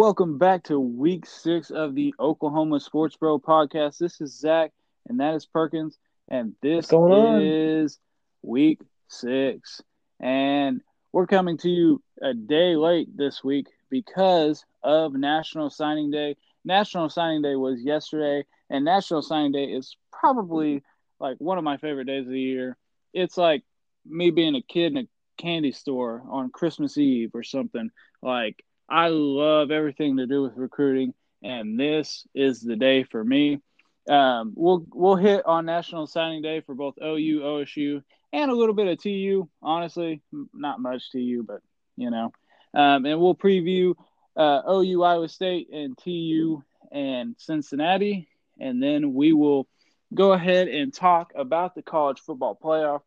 [0.00, 3.98] Welcome back to week six of the Oklahoma Sports Bro podcast.
[3.98, 4.72] This is Zach,
[5.06, 7.98] and that is Perkins, and this is
[8.40, 9.82] week six.
[10.18, 10.80] And
[11.12, 16.38] we're coming to you a day late this week because of National Signing Day.
[16.64, 20.82] National Signing Day was yesterday, and National Signing Day is probably
[21.20, 22.78] like one of my favorite days of the year.
[23.12, 23.64] It's like
[24.06, 27.90] me being a kid in a candy store on Christmas Eve or something.
[28.22, 31.14] Like I love everything to do with recruiting,
[31.44, 33.60] and this is the day for me.
[34.08, 38.02] Um, we'll we'll hit on National Signing Day for both OU, OSU,
[38.32, 39.48] and a little bit of TU.
[39.62, 41.60] Honestly, not much TU, but
[41.96, 42.32] you know,
[42.74, 43.94] um, and we'll preview
[44.36, 48.28] uh, OU, Iowa State, and TU and Cincinnati,
[48.58, 49.68] and then we will
[50.12, 53.02] go ahead and talk about the college football playoff,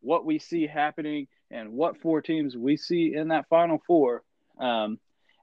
[0.00, 4.24] what we see happening, and what four teams we see in that Final Four.
[4.58, 4.98] Um,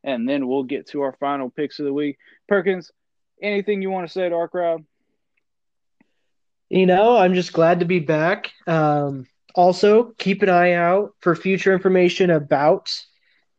[0.07, 2.17] and then we'll get to our final picks of the week.
[2.47, 2.91] Perkins,
[3.41, 4.85] anything you want to say to our crowd?
[6.69, 8.51] You know, I'm just glad to be back.
[8.65, 12.89] Um, also, keep an eye out for future information about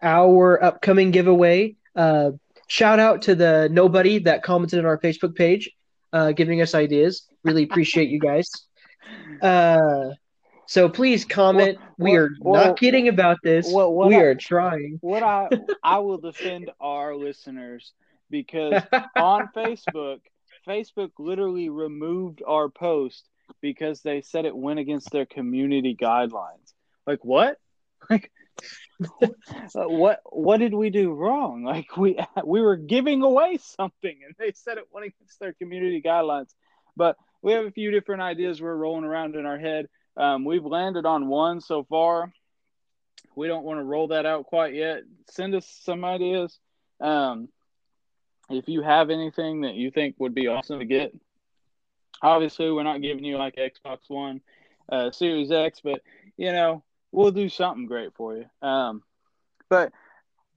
[0.02, 1.76] our upcoming giveaway.
[1.94, 2.32] Uh,
[2.66, 5.70] shout out to the nobody that commented on our Facebook page,
[6.14, 7.26] uh, giving us ideas.
[7.44, 8.50] Really appreciate you guys.
[9.40, 10.10] Uh,
[10.68, 11.78] so please comment.
[11.78, 13.72] Well, we are well, not kidding about this.
[13.72, 14.98] Well, we I, are trying.
[15.00, 15.48] What I
[15.82, 17.94] I will defend our listeners
[18.28, 18.82] because
[19.16, 20.18] on Facebook,
[20.68, 23.26] Facebook literally removed our post
[23.62, 26.74] because they said it went against their community guidelines.
[27.06, 27.56] Like what?
[28.10, 28.30] Like
[29.20, 31.62] uh, what what did we do wrong?
[31.62, 36.02] Like we we were giving away something and they said it went against their community
[36.04, 36.52] guidelines.
[36.96, 39.86] But we have a few different ideas we're rolling around in our head.
[40.18, 42.32] Um, we've landed on one so far.
[43.36, 45.02] We don't want to roll that out quite yet.
[45.30, 46.58] Send us some ideas.
[47.00, 47.48] Um,
[48.50, 51.14] if you have anything that you think would be awesome to get,
[52.20, 54.40] obviously we're not giving you like Xbox One,
[54.90, 56.02] uh, Series X, but
[56.36, 56.82] you know
[57.12, 58.46] we'll do something great for you.
[58.66, 59.02] Um,
[59.68, 59.92] but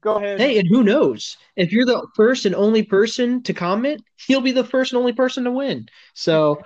[0.01, 0.39] go ahead.
[0.39, 1.37] Hey, and who knows?
[1.55, 5.13] If you're the first and only person to comment, you'll be the first and only
[5.13, 5.87] person to win.
[6.13, 6.63] So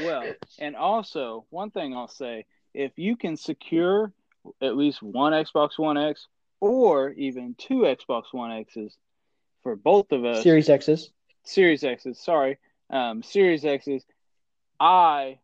[0.00, 4.12] well, and also one thing I'll say: if you can secure
[4.60, 6.26] at least one Xbox One X
[6.60, 8.96] or even two Xbox One X's
[9.62, 11.10] for both of us, Series X's,
[11.44, 12.58] Series X's, sorry,
[12.90, 14.04] um, Series X's,
[14.78, 15.38] I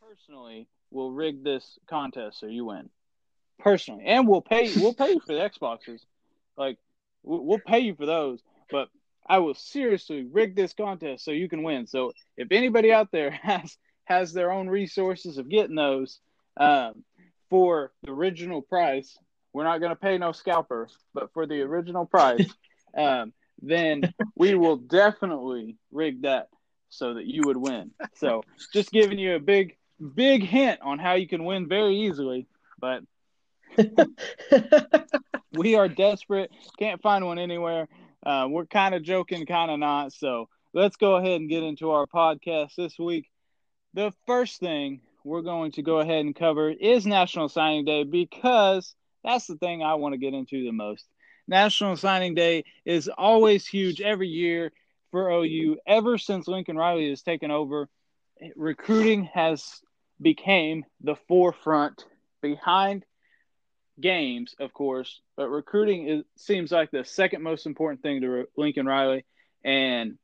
[0.00, 2.90] personally will rig this contest so you win.
[3.58, 6.00] Personally, and we'll pay we'll pay you for the Xboxes,
[6.56, 6.76] like
[7.22, 8.40] we'll pay you for those,
[8.70, 8.88] but
[9.26, 11.86] I will seriously rig this contest so you can win.
[11.86, 16.20] So if anybody out there has has their own resources of getting those
[16.58, 17.04] um,
[17.48, 19.16] for the original price,
[19.52, 22.52] we're not going to pay no scalper, but for the original price,
[22.98, 23.32] um,
[23.62, 26.48] then we will definitely rig that
[26.90, 27.92] so that you would win.
[28.16, 28.42] So
[28.72, 29.76] just giving you a big
[30.14, 32.46] big hint on how you can win very easily,
[32.78, 33.02] but
[35.52, 37.88] we are desperate, can't find one anywhere.
[38.24, 40.12] Uh, we're kind of joking, kind of not.
[40.12, 43.28] So let's go ahead and get into our podcast this week.
[43.94, 48.94] The first thing we're going to go ahead and cover is National Signing Day because
[49.22, 51.06] that's the thing I want to get into the most.
[51.46, 54.72] National Signing Day is always huge every year
[55.10, 55.78] for OU.
[55.86, 57.88] Ever since Lincoln Riley has taken over,
[58.56, 59.80] recruiting has
[60.20, 62.04] became the forefront
[62.42, 63.04] behind
[64.00, 68.86] games, of course, but recruiting is, seems like the second most important thing to Lincoln
[68.86, 69.24] Riley,
[69.64, 70.18] and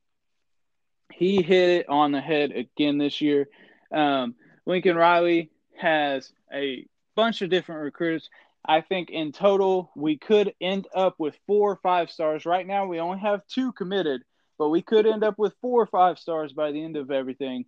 [1.13, 3.47] he hit it on the head again this year.
[3.91, 8.29] Um, Lincoln Riley has a bunch of different recruits.
[8.65, 12.45] I think in total we could end up with four or five stars.
[12.45, 14.21] Right now we only have two committed,
[14.57, 17.65] but we could end up with four or five stars by the end of everything,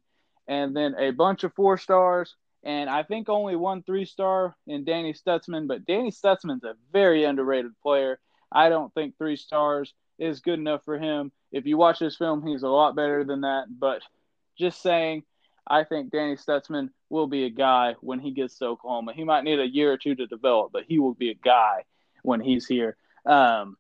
[0.48, 4.86] and then a bunch of four stars and I think only one three star in
[4.86, 8.20] Danny Stutsman, but Danny Stutsman's a very underrated player.
[8.52, 11.32] I don't think three stars is good enough for him.
[11.52, 13.66] If you watch this film, he's a lot better than that.
[13.70, 14.02] But
[14.58, 15.24] just saying,
[15.68, 19.14] I think Danny Stutsman will be a guy when he gets to Oklahoma.
[19.14, 21.84] He might need a year or two to develop, but he will be a guy
[22.22, 22.96] when he's here.
[23.26, 23.78] Um,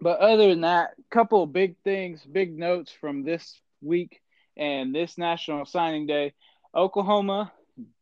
[0.00, 4.20] but other than that, couple big things, big notes from this week
[4.56, 6.32] and this National Signing Day.
[6.74, 7.52] Oklahoma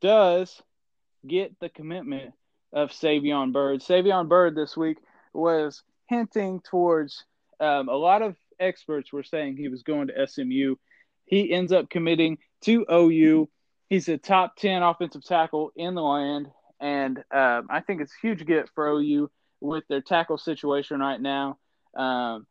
[0.01, 0.63] does
[1.27, 2.33] get the commitment
[2.73, 3.81] of Savion Byrd.
[3.81, 4.99] Savion Byrd this week
[5.33, 7.25] was hinting towards
[7.61, 10.77] um, a lot of experts were saying he was going to SMU.
[11.27, 13.49] He ends up committing to OU.
[13.89, 16.49] He's a top 10 offensive tackle in the land.
[16.81, 19.31] And um, I think it's a huge get for OU.
[19.61, 21.59] with their tackle situation right now.
[21.97, 22.47] Um,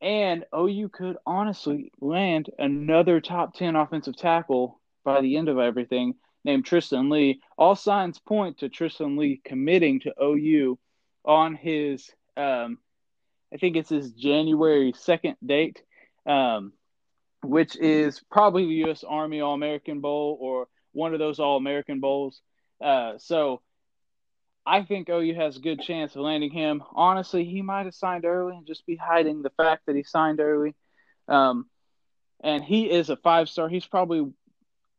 [0.00, 6.14] and OU could honestly land another top 10 offensive tackle by the end of everything
[6.44, 7.40] named Tristan Leigh.
[7.56, 10.78] All signs point to Tristan Leigh committing to OU
[11.24, 12.78] on his, um,
[13.54, 15.80] I think it's his January 2nd date,
[16.26, 16.72] um,
[17.42, 19.04] which is probably the U.S.
[19.04, 22.40] Army All American Bowl or one of those All American Bowls.
[22.82, 23.62] Uh, so
[24.66, 26.82] I think OU has a good chance of landing him.
[26.92, 30.40] Honestly, he might have signed early and just be hiding the fact that he signed
[30.40, 30.74] early.
[31.28, 31.66] Um,
[32.42, 33.68] and he is a five star.
[33.68, 34.32] He's probably,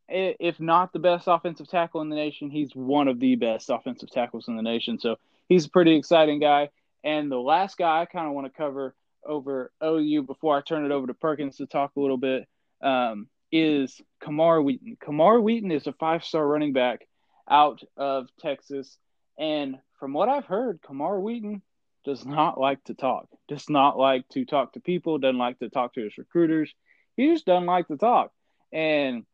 [0.10, 4.10] if not the best offensive tackle in the nation, he's one of the best offensive
[4.10, 5.00] tackles in the nation.
[5.00, 5.18] So
[5.50, 6.70] he's a pretty exciting guy.
[7.04, 8.96] And the last guy I kind of want to cover
[9.26, 12.48] over OU before I turn it over to Perkins to talk a little bit
[12.82, 14.98] um, is Kamar Wheaton.
[15.00, 17.08] Kamar Wheaton is a five star running back
[17.50, 18.98] out of Texas.
[19.38, 21.62] And from what I've heard, Kamar Wheaton
[22.06, 25.70] does not like to talk, does not like to talk to people, doesn't like to
[25.70, 26.74] talk to his recruiters.
[27.16, 28.32] He just doesn't like to talk.
[28.72, 29.26] And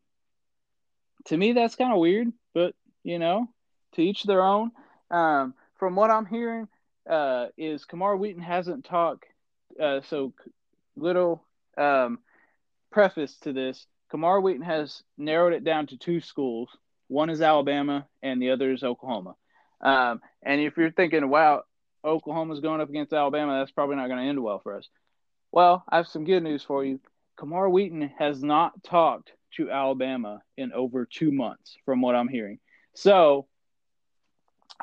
[1.26, 3.48] to me, that's kind of weird, but you know,
[3.96, 4.72] to each their own.
[5.12, 6.68] Um, from what I'm hearing,
[7.10, 9.26] uh, is Kamar Wheaton hasn't talked.
[9.80, 10.34] Uh, so,
[10.96, 11.44] little
[11.78, 12.20] um,
[12.92, 16.70] preface to this Kamar Wheaton has narrowed it down to two schools.
[17.08, 19.36] One is Alabama, and the other is Oklahoma.
[19.82, 21.64] Um, and if you're thinking, wow,
[22.06, 24.88] Oklahoma's going up against Alabama, that's probably not going to end well for us.
[25.52, 27.00] Well, I have some good news for you.
[27.38, 32.60] Kamar Wheaton has not talked to Alabama in over two months, from what I'm hearing.
[32.96, 33.48] So,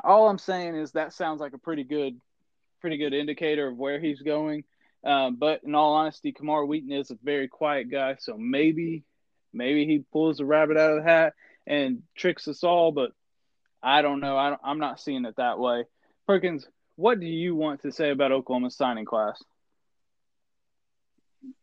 [0.02, 2.20] all I'm saying is that sounds like a pretty good,
[2.80, 4.64] pretty good indicator of where he's going.
[5.04, 9.04] Um, but in all honesty, Kamar Wheaton is a very quiet guy, so maybe,
[9.52, 11.34] maybe he pulls the rabbit out of the hat
[11.66, 12.92] and tricks us all.
[12.92, 13.12] But
[13.82, 14.36] I don't know.
[14.36, 15.84] I am not seeing it that way.
[16.26, 19.42] Perkins, what do you want to say about Oklahoma's signing class?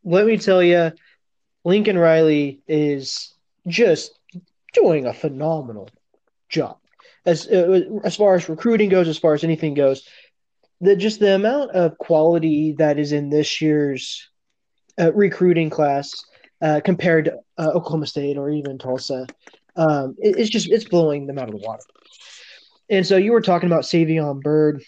[0.03, 0.91] Let me tell you,
[1.63, 3.33] Lincoln Riley is
[3.67, 4.17] just
[4.73, 5.89] doing a phenomenal
[6.49, 6.77] job
[7.25, 10.07] as uh, as far as recruiting goes, as far as anything goes.
[10.79, 14.29] The just the amount of quality that is in this year's
[14.99, 16.23] uh, recruiting class
[16.61, 19.27] uh, compared to uh, Oklahoma State or even Tulsa,
[19.75, 21.83] um, it, it's just it's blowing them out of the water.
[22.89, 24.83] And so you were talking about Savion Byrd,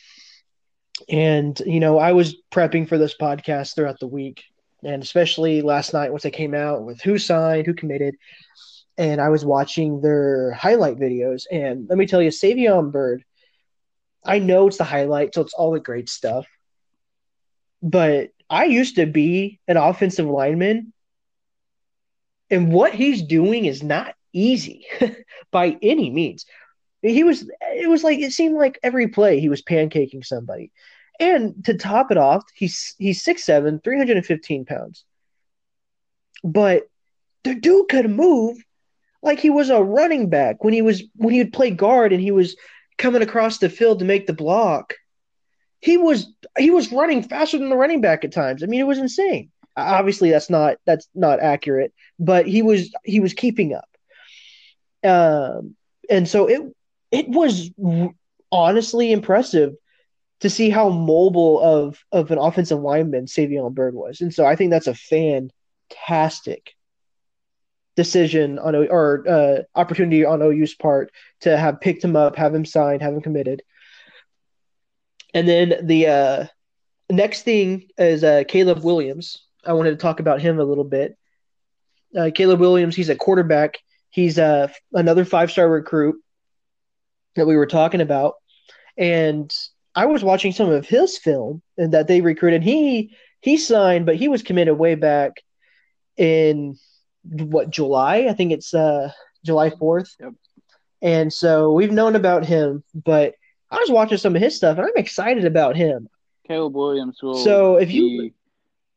[1.09, 4.43] and you know I was prepping for this podcast throughout the week,
[4.83, 8.15] and especially last night once they came out with who signed, who committed,
[8.97, 11.43] and I was watching their highlight videos.
[11.51, 13.23] And let me tell you, Savion Byrd,
[14.23, 16.45] I know it's the highlight, so it's all the great stuff.
[17.81, 20.93] But I used to be an offensive lineman,
[22.49, 24.85] and what he's doing is not easy
[25.51, 26.45] by any means.
[27.01, 30.71] He was it was like it seemed like every play he was pancaking somebody.
[31.19, 35.03] And to top it off, he's he's 6'7, 315 pounds.
[36.43, 36.83] But
[37.43, 38.57] the dude could move
[39.21, 42.21] like he was a running back when he was when he would play guard and
[42.21, 42.55] he was
[42.97, 44.95] coming across the field to make the block.
[45.81, 48.63] He was he was running faster than the running back at times.
[48.63, 49.51] I mean, it was insane.
[49.75, 53.89] Obviously, that's not that's not accurate, but he was he was keeping up.
[55.03, 55.75] Um,
[56.09, 56.61] and so it
[57.11, 57.71] it was
[58.51, 59.73] honestly impressive
[60.41, 64.55] to see how mobile of of an offensive lineman Savion Byrd was, and so I
[64.55, 66.75] think that's a fantastic
[67.95, 72.63] decision on or uh, opportunity on OU's part to have picked him up, have him
[72.63, 73.61] signed, have him committed.
[75.33, 76.45] And then the uh,
[77.09, 79.45] next thing is uh, Caleb Williams.
[79.65, 81.17] I wanted to talk about him a little bit.
[82.17, 83.77] Uh, Caleb Williams, he's a quarterback.
[84.09, 86.15] He's uh, another five star recruit
[87.35, 88.35] that we were talking about,
[88.97, 89.53] and
[89.99, 92.63] I was watching some of his film and that they recruited.
[92.63, 95.43] He he signed, but he was committed way back
[96.15, 96.77] in
[97.23, 98.27] what July?
[98.29, 99.11] I think it's uh
[99.43, 100.15] July fourth.
[100.21, 100.33] Yep.
[101.01, 103.33] And so we've known about him, but
[103.69, 106.07] I was watching some of his stuff, and I'm excited about him.
[106.47, 108.31] Caleb Williams will so if you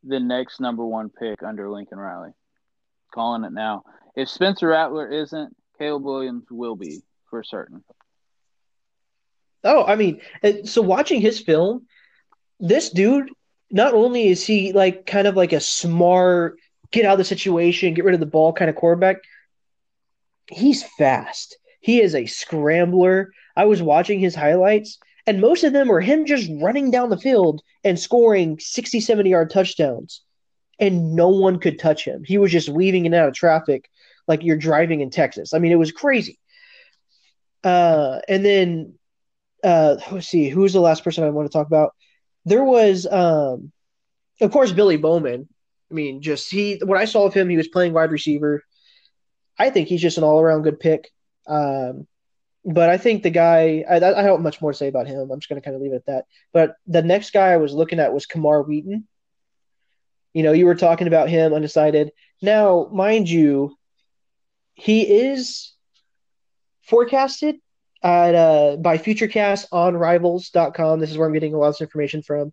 [0.05, 2.31] the next number one pick under Lincoln Riley.
[3.13, 3.83] Calling it now.
[4.15, 7.83] If Spencer Rattler isn't, Caleb Williams will be for certain.
[9.65, 10.21] Oh, I mean,
[10.65, 11.87] so watching his film,
[12.59, 13.31] this dude,
[13.71, 16.59] not only is he like kind of like a smart,
[16.91, 19.19] get out of the situation, get rid of the ball kind of quarterback,
[20.49, 21.57] he's fast.
[21.81, 23.33] He is a scrambler.
[23.57, 27.19] I was watching his highlights, and most of them were him just running down the
[27.19, 30.23] field and scoring 60, 70 yard touchdowns,
[30.79, 32.23] and no one could touch him.
[32.25, 33.89] He was just weaving in and out of traffic
[34.29, 35.55] like you're driving in Texas.
[35.55, 36.39] I mean, it was crazy.
[37.65, 38.95] Uh, and then
[39.63, 41.95] uh, let's see, who's the last person I want to talk about?
[42.45, 43.73] There was, um,
[44.41, 45.49] of course, Billy Bowman.
[45.91, 46.81] I mean, just he.
[46.83, 48.63] What I saw of him, he was playing wide receiver.
[49.59, 51.11] I think he's just an all around good pick.
[51.47, 52.07] Um,
[52.65, 55.31] but I think the guy, I, I don't have much more to say about him.
[55.31, 56.25] I'm just going to kind of leave it at that.
[56.53, 59.07] But the next guy I was looking at was Kamar Wheaton.
[60.33, 62.11] You know, you were talking about him undecided.
[62.41, 63.77] Now, mind you,
[64.75, 65.73] he is
[66.83, 67.57] forecasted
[68.03, 71.01] at uh, by Futurecast on Rivals.com.
[71.01, 72.53] This is where I'm getting a lot of information from.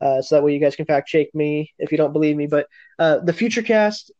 [0.00, 2.46] Uh, so that way you guys can fact check me if you don't believe me.
[2.46, 4.10] But uh, the Futurecast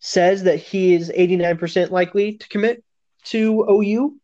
[0.00, 2.82] says that he is 89% likely to commit
[3.24, 4.16] to OU.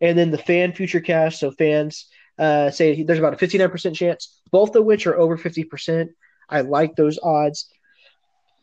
[0.00, 2.06] And then the fan Futurecast, so fans
[2.38, 6.08] uh, say there's about a 59% chance, both of which are over 50%.
[6.48, 7.68] I like those odds.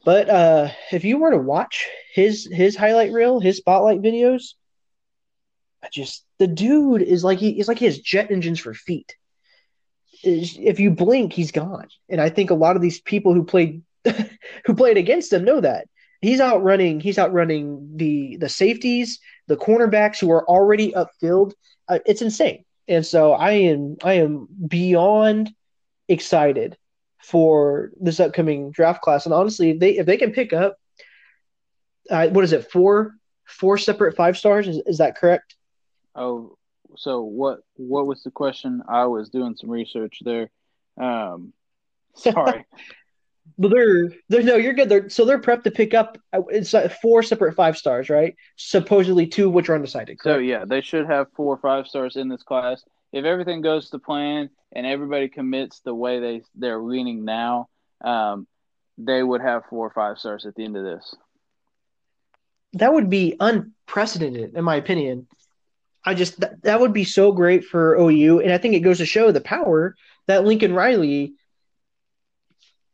[0.03, 4.53] But uh, if you were to watch his his highlight reel, his spotlight videos,
[5.83, 9.15] I just the dude is like he is like he has jet engines for feet.
[10.23, 11.87] If you blink, he's gone.
[12.07, 13.81] And I think a lot of these people who played
[14.65, 15.87] who played against him know that
[16.21, 21.53] he's outrunning he's outrunning the the safeties, the cornerbacks who are already upfield.
[21.87, 22.63] Uh, it's insane.
[22.87, 25.51] And so I am I am beyond
[26.07, 26.77] excited
[27.21, 29.25] for this upcoming draft class.
[29.25, 30.77] And honestly, if they if they can pick up,
[32.09, 34.67] uh, what is it, four four separate five stars?
[34.67, 35.55] Is, is that correct?
[36.15, 36.57] Oh,
[36.97, 37.59] so what?
[37.75, 38.81] What was the question?
[38.87, 40.49] I was doing some research there.
[40.99, 41.53] Um,
[42.15, 42.65] sorry.
[43.57, 44.89] but they're they're no, you're good.
[44.89, 46.17] They're so they're prepped to pick up.
[46.49, 48.35] It's like four separate five stars, right?
[48.57, 50.19] Supposedly two which are undecided.
[50.19, 50.37] Correct?
[50.37, 52.83] So yeah, they should have four or five stars in this class.
[53.13, 57.67] If everything goes to plan and everybody commits the way they they're leaning now,
[58.03, 58.47] um,
[58.97, 61.15] they would have four or five stars at the end of this.
[62.73, 65.27] That would be unprecedented, in my opinion.
[66.03, 68.97] I just that, that would be so great for OU, and I think it goes
[68.97, 69.95] to show the power
[70.27, 71.33] that Lincoln Riley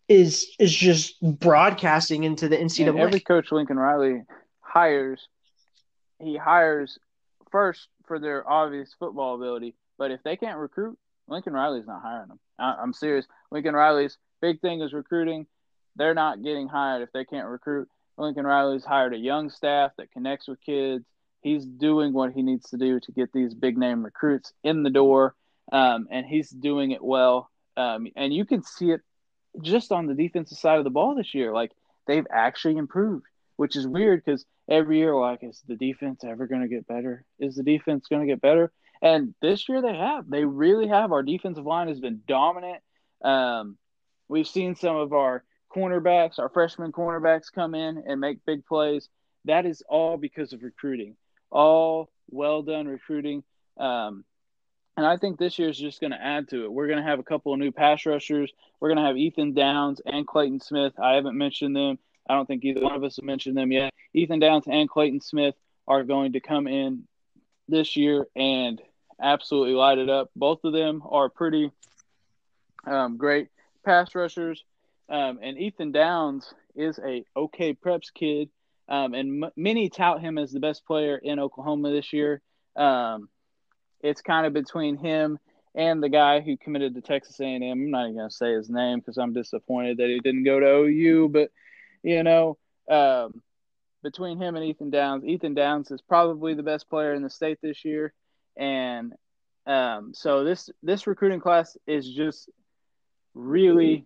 [0.08, 2.90] is is just broadcasting into the NCAA.
[2.90, 4.24] And every coach Lincoln Riley
[4.62, 5.28] hires,
[6.20, 6.98] he hires
[7.52, 10.98] first for their obvious football ability, but if they can't recruit,
[11.28, 12.40] Lincoln Riley's not hiring them.
[12.60, 13.26] I, am serious.
[13.52, 15.46] Lincoln Riley's big thing is recruiting.
[15.96, 17.90] They're not getting hired if they can't recruit.
[18.18, 21.06] Lincoln Riley's hired a young staff that connects with kids.
[21.41, 24.89] He's doing what he needs to do to get these big name recruits in the
[24.89, 25.36] door,
[25.72, 27.50] um, and he's doing it well.
[27.75, 29.01] Um, and you can see it
[29.62, 31.53] just on the defensive side of the ball this year.
[31.53, 31.72] Like
[32.08, 33.25] they've actually improved,
[33.56, 37.25] which is weird because every year, like, is the defense ever going to get better?
[37.39, 38.72] Is the defense going to get better?
[39.01, 40.29] And this year they have.
[40.29, 41.12] They really have.
[41.12, 42.82] Our defensive line has been dominant.
[43.24, 43.77] Um,
[44.27, 45.44] we've seen some of our
[45.75, 49.10] cornerbacks, our freshman cornerbacks come in and make big plays.
[49.46, 51.15] That is all because of recruiting.
[51.51, 53.44] All well done recruiting.
[53.77, 54.25] Um,
[54.96, 56.72] and I think this year is just going to add to it.
[56.72, 58.51] We're going to have a couple of new pass rushers.
[58.80, 60.94] We're going to have Ethan Downs and Clayton Smith.
[61.00, 62.00] I haven't mentioned them.
[62.27, 63.94] I don't think either one of us have mentioned them yet.
[64.13, 65.56] Ethan Downs and Clayton Smith
[65.88, 67.04] are going to come in
[67.70, 68.82] this year and
[69.22, 70.32] absolutely light it up.
[70.36, 71.72] Both of them are pretty
[72.86, 73.50] um, great
[73.86, 74.63] pass rushers.
[75.10, 78.50] Um, and Ethan Downs is a OK Preps kid,
[78.89, 82.41] um, and m- many tout him as the best player in Oklahoma this year.
[82.75, 83.29] Um,
[84.01, 85.39] it's kind of between him
[85.75, 87.62] and the guy who committed to Texas A&M.
[87.63, 90.60] I'm not even going to say his name because I'm disappointed that he didn't go
[90.60, 91.29] to OU.
[91.29, 91.51] But
[92.03, 92.58] you know,
[92.89, 93.41] um,
[94.03, 97.60] between him and Ethan Downs, Ethan Downs is probably the best player in the state
[97.62, 98.13] this year,
[98.56, 99.13] and
[99.65, 102.50] um, so this this recruiting class is just
[103.34, 104.06] really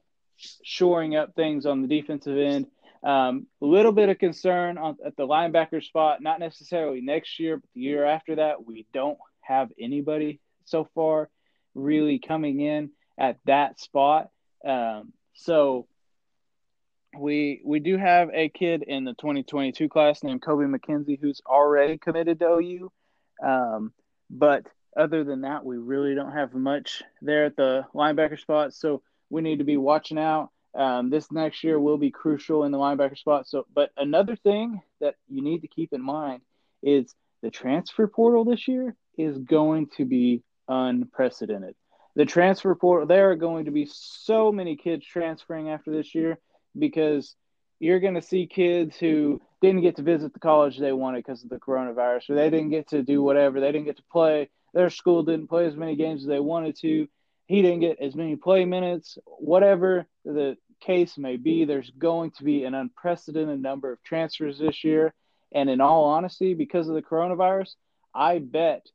[0.63, 2.67] shoring up things on the defensive end.
[3.03, 7.57] Um, a little bit of concern on, at the linebacker spot, not necessarily next year,
[7.57, 8.65] but the year after that.
[8.65, 11.29] We don't have anybody so far
[11.73, 14.29] really coming in at that spot.
[14.65, 15.87] Um, so
[17.17, 21.97] we we do have a kid in the 2022 class named Kobe McKenzie who's already
[21.97, 22.91] committed to OU.
[23.43, 23.93] Um,
[24.29, 24.65] but
[24.95, 28.73] other than that, we really don't have much there at the linebacker spot.
[28.73, 30.51] So we need to be watching out.
[30.73, 33.47] Um, this next year will be crucial in the linebacker spot.
[33.47, 36.41] So, but another thing that you need to keep in mind
[36.81, 41.75] is the transfer portal this year is going to be unprecedented.
[42.15, 46.39] The transfer portal, there are going to be so many kids transferring after this year
[46.77, 47.35] because
[47.79, 51.43] you're going to see kids who didn't get to visit the college they wanted because
[51.43, 54.49] of the coronavirus, or they didn't get to do whatever, they didn't get to play.
[54.73, 57.07] Their school didn't play as many games as they wanted to.
[57.51, 61.65] He didn't get as many play minutes, whatever the case may be.
[61.65, 65.13] There's going to be an unprecedented number of transfers this year.
[65.53, 67.71] And in all honesty, because of the coronavirus,
[68.15, 68.85] I bet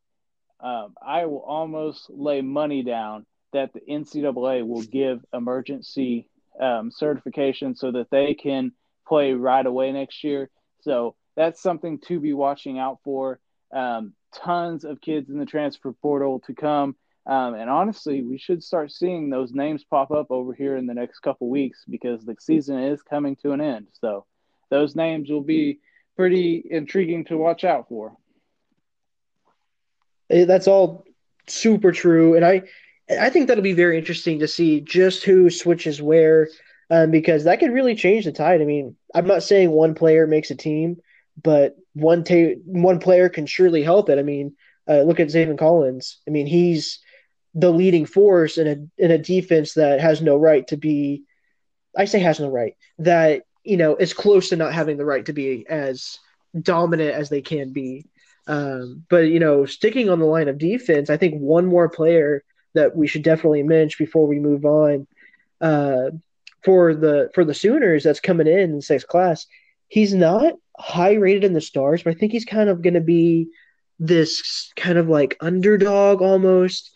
[0.59, 6.27] um, I will almost lay money down that the NCAA will give emergency
[6.59, 8.73] um, certification so that they can
[9.07, 10.49] play right away next year.
[10.81, 13.39] So that's something to be watching out for.
[13.71, 16.97] Um, tons of kids in the transfer portal to come.
[17.27, 20.95] Um, and honestly, we should start seeing those names pop up over here in the
[20.95, 23.89] next couple weeks because the season is coming to an end.
[24.01, 24.27] So
[24.71, 25.81] those names will be
[26.17, 28.17] pretty intriguing to watch out for.
[30.29, 31.05] That's all
[31.49, 32.63] super true, and I
[33.09, 36.49] I think that'll be very interesting to see just who switches where,
[36.91, 38.61] um, because that could really change the tide.
[38.61, 40.97] I mean, I'm not saying one player makes a team,
[41.41, 44.19] but one ta- one player can surely help it.
[44.19, 44.57] I mean,
[44.89, 46.21] uh, look at Zaven Collins.
[46.27, 46.99] I mean, he's
[47.57, 51.25] the leading force in a in a defense that has no right to be.
[51.97, 55.25] I say has no right that you know is close to not having the right
[55.27, 56.19] to be as
[56.61, 58.07] dominant as they can be.
[58.47, 62.45] Um, but you know, sticking on the line of defense, I think one more player
[62.75, 65.07] that we should definitely mention before we move on
[65.61, 66.11] uh,
[66.63, 69.47] for the for the Sooners that's coming in in sixth class.
[69.89, 73.01] He's not high rated in the stars, but I think he's kind of going to
[73.01, 73.49] be
[73.99, 76.93] this kind of like underdog almost.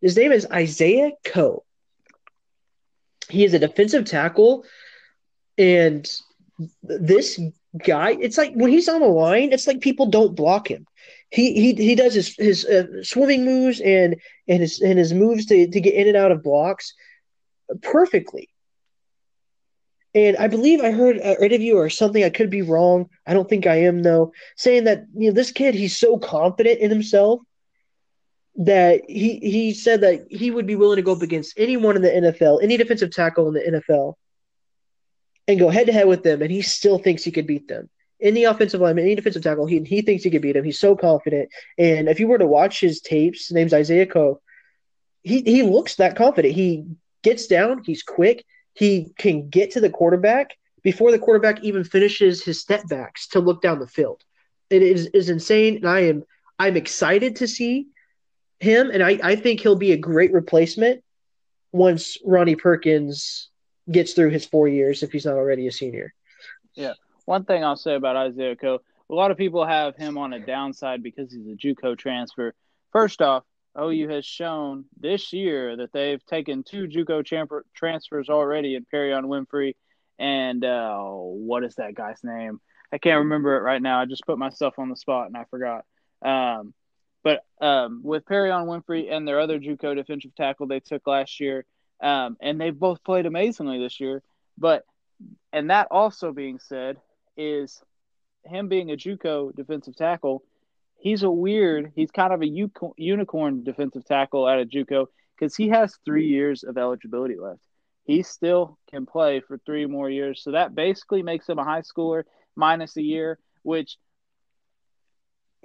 [0.00, 1.64] His name is Isaiah Coe.
[3.28, 4.64] He is a defensive tackle,
[5.58, 6.08] and
[6.82, 7.40] this
[7.84, 10.86] guy, it's like when he's on the line, it's like people don't block him.
[11.30, 14.16] He he he does his his uh, swimming moves and
[14.48, 16.94] and his and his moves to to get in and out of blocks
[17.82, 18.48] perfectly.
[20.14, 22.24] And I believe I heard an interview or something.
[22.24, 23.10] I could be wrong.
[23.26, 24.32] I don't think I am though.
[24.56, 27.40] Saying that you know this kid, he's so confident in himself
[28.58, 32.02] that he he said that he would be willing to go up against anyone in
[32.02, 34.14] the NFL, any defensive tackle in the NFL,
[35.46, 37.90] and go head to head with them, and he still thinks he could beat them.
[38.20, 40.64] Any offensive lineman, any defensive tackle, he he thinks he could beat him.
[40.64, 41.50] He's so confident.
[41.76, 44.40] And if you were to watch his tapes, his name's Isaiah Coe.
[45.22, 46.54] He he looks that confident.
[46.54, 46.86] He
[47.22, 47.82] gets down.
[47.84, 48.44] He's quick.
[48.72, 53.40] He can get to the quarterback before the quarterback even finishes his step backs to
[53.40, 54.22] look down the field.
[54.70, 56.24] It is, is insane, and I am
[56.58, 57.88] I'm excited to see
[58.60, 61.02] him, and I, I think he'll be a great replacement
[61.72, 63.50] once Ronnie Perkins
[63.90, 66.12] gets through his four years if he's not already a senior.
[66.74, 66.94] Yeah.
[67.24, 70.40] One thing I'll say about Isaiah Coe, a lot of people have him on a
[70.40, 72.54] downside because he's a JUCO transfer.
[72.92, 73.44] First off,
[73.78, 77.24] OU has shown this year that they've taken two JUCO
[77.74, 79.74] transfers already in Perrion Winfrey
[80.18, 82.60] and uh, what is that guy's name?
[82.92, 84.00] I can't remember it right now.
[84.00, 85.84] I just put myself on the spot and I forgot.
[86.24, 86.72] Um,
[87.26, 91.64] but um, with Perrion Winfrey and their other JUCO defensive tackle they took last year,
[92.00, 94.22] um, and they've both played amazingly this year.
[94.56, 94.84] But
[95.52, 96.98] and that also being said,
[97.36, 97.82] is
[98.44, 100.44] him being a JUCO defensive tackle.
[100.98, 101.90] He's a weird.
[101.96, 106.62] He's kind of a unicorn defensive tackle out of JUCO because he has three years
[106.62, 107.62] of eligibility left.
[108.04, 111.82] He still can play for three more years, so that basically makes him a high
[111.82, 112.22] schooler
[112.54, 113.40] minus a year.
[113.64, 113.96] Which,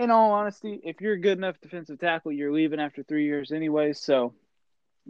[0.01, 3.51] in all honesty, if you're a good enough defensive tackle, you're leaving after three years
[3.51, 3.93] anyway.
[3.93, 4.33] So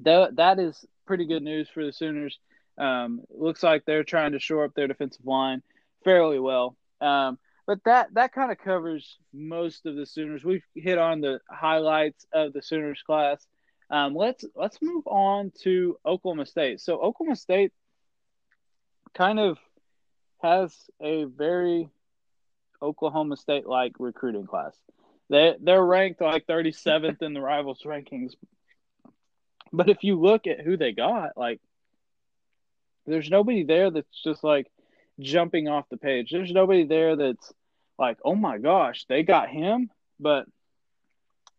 [0.04, 2.38] that that is pretty good news for the Sooners.
[2.78, 5.64] Um, looks like they're trying to shore up their defensive line
[6.04, 6.76] fairly well.
[7.00, 10.44] Um, but that that kind of covers most of the Sooners.
[10.44, 13.48] We've hit on the highlights of the Sooners class.
[13.90, 16.82] Um, let's let's move on to Oklahoma State.
[16.82, 17.72] So Oklahoma State
[19.14, 19.58] kind of
[20.42, 21.90] has a very
[22.82, 24.76] Oklahoma State like recruiting class.
[25.30, 28.34] They they're ranked like 37th in the rivals rankings.
[29.74, 31.62] But if you look at who they got, like
[33.06, 34.68] there's nobody there that's just like
[35.20, 36.30] jumping off the page.
[36.32, 37.54] There's nobody there that's
[37.98, 39.90] like, oh my gosh, they got him.
[40.20, 40.46] But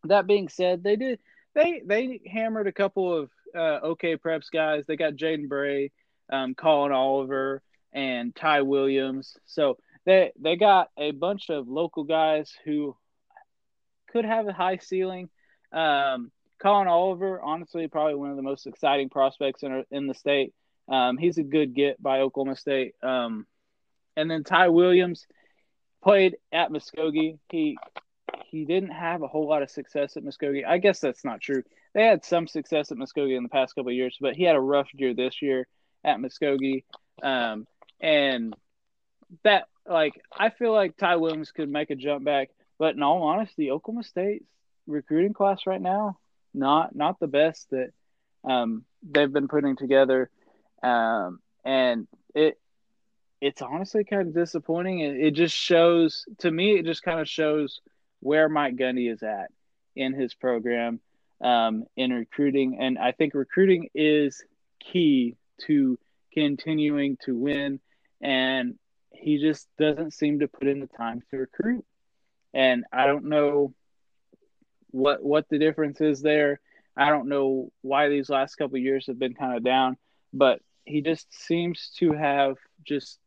[0.05, 1.19] that being said, they did
[1.55, 4.85] they they hammered a couple of uh, OK Preps guys.
[4.87, 5.93] They got Jaden Bray,
[6.31, 9.37] um, Collin Oliver, and Ty Williams.
[9.47, 12.97] So they they got a bunch of local guys who
[14.11, 15.29] could have a high ceiling.
[15.73, 20.55] Um, Collin Oliver, honestly, probably one of the most exciting prospects in in the state.
[20.89, 22.95] Um, he's a good get by Oklahoma State.
[23.03, 23.47] Um,
[24.17, 25.27] and then Ty Williams
[26.03, 27.39] played at Muskogee.
[27.51, 27.77] He
[28.47, 30.67] he didn't have a whole lot of success at Muskogee.
[30.67, 31.63] I guess that's not true.
[31.95, 34.57] They had some success at Muskogee in the past couple of years, but he had
[34.57, 35.67] a rough year this year
[36.05, 36.85] at Muskogee.
[37.23, 37.67] Um,
[38.01, 38.55] and
[39.45, 43.23] that like I feel like Ty Williams could make a jump back, but in all
[43.23, 44.47] honesty, Oklahoma State's
[44.87, 46.19] recruiting class right now
[46.55, 47.91] not not the best that
[48.45, 50.31] um, they've been putting together.
[50.83, 52.59] Um, and it
[53.41, 55.01] it's honestly kind of disappointing.
[55.01, 56.79] It, it just shows to me.
[56.79, 57.81] It just kind of shows
[58.21, 59.51] where Mike Gundy is at.
[59.97, 61.01] in his program
[61.41, 62.79] um, in recruiting.
[62.81, 64.43] And I think recruiting is
[64.81, 65.99] key to
[66.33, 67.81] continuing to win.
[68.21, 68.79] And
[69.23, 71.85] he just doesn't seem to put in the time to recruit.
[72.53, 73.73] And I don't know
[74.91, 76.61] what what the difference is there.
[76.97, 79.97] I don't know why these last couple years have been kind of down,
[80.33, 83.19] but he just seems to have just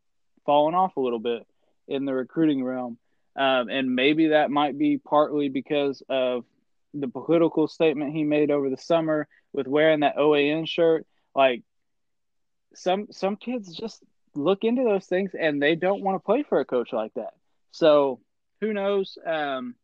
[0.46, 1.48] fallen off a little bit
[1.88, 2.98] in the recruiting realm.
[3.36, 6.46] Um, and maybe that might be partly because of
[6.94, 11.06] the political statement he made over the summer with wearing that OAN shirt.
[11.34, 11.64] Like
[12.76, 14.04] some some kids just
[14.36, 17.34] look into those things and they don't want to play for a coach like that.
[17.72, 18.20] So
[18.62, 19.18] who knows?
[19.26, 19.76] Um,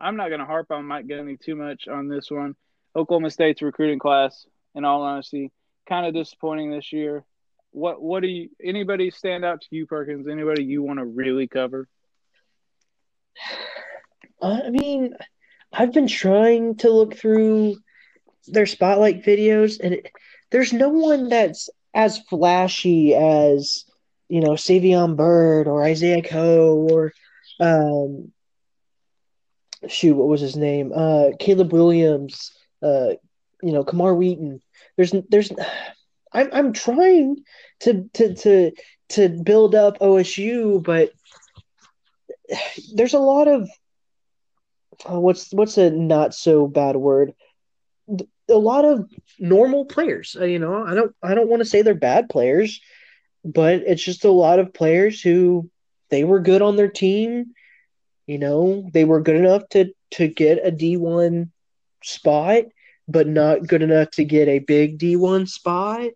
[0.00, 2.56] I'm not going to harp on Mike Gundy too much on this one.
[2.94, 5.50] Oklahoma State's recruiting class, in all honesty,
[5.88, 7.24] kind of disappointing this year.
[7.70, 10.28] What what do you anybody stand out to you, Perkins?
[10.28, 11.88] Anybody you want to really cover?
[14.42, 15.14] I mean,
[15.72, 17.76] I've been trying to look through
[18.48, 20.10] their spotlight videos, and it,
[20.50, 23.84] there's no one that's as flashy as
[24.28, 27.12] you know Savion Byrd or Isaiah Coe or
[27.60, 28.32] um,
[29.88, 30.92] shoot, what was his name?
[30.94, 32.52] Uh, Caleb Williams.
[32.82, 33.14] Uh,
[33.62, 34.60] you know, Kamar Wheaton.
[34.96, 35.52] There's there's
[36.32, 37.36] I'm I'm trying
[37.80, 38.72] to to to
[39.10, 41.12] to build up OSU, but
[42.94, 43.68] there's a lot of
[45.10, 47.32] uh, what's what's a not so bad word
[48.50, 50.36] a lot of normal players.
[50.38, 52.80] Uh, you know i don't i don't want to say they're bad players
[53.44, 55.68] but it's just a lot of players who
[56.10, 57.54] they were good on their team.
[58.26, 61.50] You know they were good enough to to get a d1
[62.04, 62.64] spot
[63.08, 66.10] but not good enough to get a big d1 spot.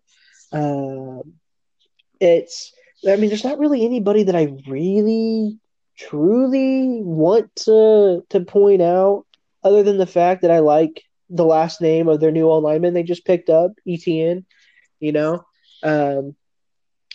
[0.51, 1.33] Um,
[2.19, 2.73] it's
[3.07, 5.59] i mean there's not really anybody that i really
[5.97, 9.25] truly want to to point out,
[9.63, 12.93] other than the fact that I like the last name of their new old lineman
[12.93, 14.45] they just picked up, ETN.
[14.99, 15.45] You know,
[15.83, 16.35] um,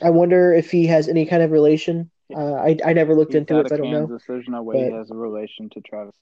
[0.03, 2.11] I wonder if he has any kind of relation.
[2.35, 3.68] Uh, I I never looked He's into it.
[3.68, 4.18] So I don't know.
[4.27, 6.14] There's no way he has a relation to Travis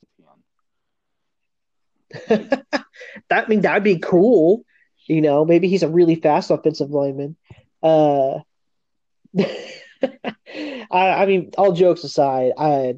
[2.11, 2.65] Etienne.
[3.29, 4.65] that I mean that'd be cool.
[5.07, 7.37] You know, maybe he's a really fast offensive lineman.
[7.83, 8.41] Uh,
[9.39, 12.97] I, I mean, all jokes aside, I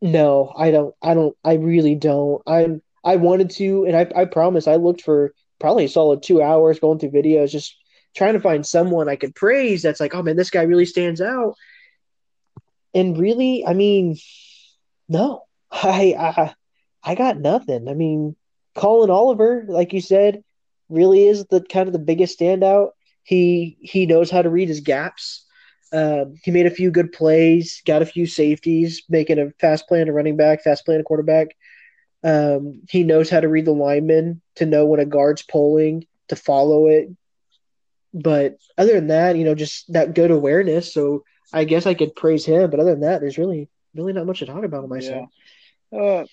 [0.00, 0.94] no, I don't.
[1.02, 1.36] I don't.
[1.44, 2.42] I really don't.
[2.46, 2.82] I'm.
[3.08, 4.06] I wanted to, and I.
[4.14, 4.68] I promise.
[4.68, 7.74] I looked for probably a solid two hours going through videos, just
[8.14, 9.82] trying to find someone I could praise.
[9.82, 11.54] That's like, oh man, this guy really stands out.
[12.94, 14.16] And really, I mean,
[15.08, 16.14] no, I.
[16.18, 16.54] I,
[17.04, 17.88] I got nothing.
[17.88, 18.36] I mean,
[18.74, 20.42] Collin Oliver, like you said,
[20.90, 22.90] really is the kind of the biggest standout.
[23.22, 25.46] He he knows how to read his gaps.
[25.92, 30.02] Um, he made a few good plays, got a few safeties, making a fast play
[30.02, 31.56] a running back, fast play a quarterback.
[32.24, 36.36] Um, he knows how to read the lineman to know when a guard's pulling to
[36.36, 37.08] follow it.
[38.12, 40.92] But other than that, you know, just that good awareness.
[40.92, 42.70] So I guess I could praise him.
[42.70, 45.28] But other than that, there's really really not much to talk about myself.
[45.90, 45.98] yeah.
[46.00, 46.24] Uh,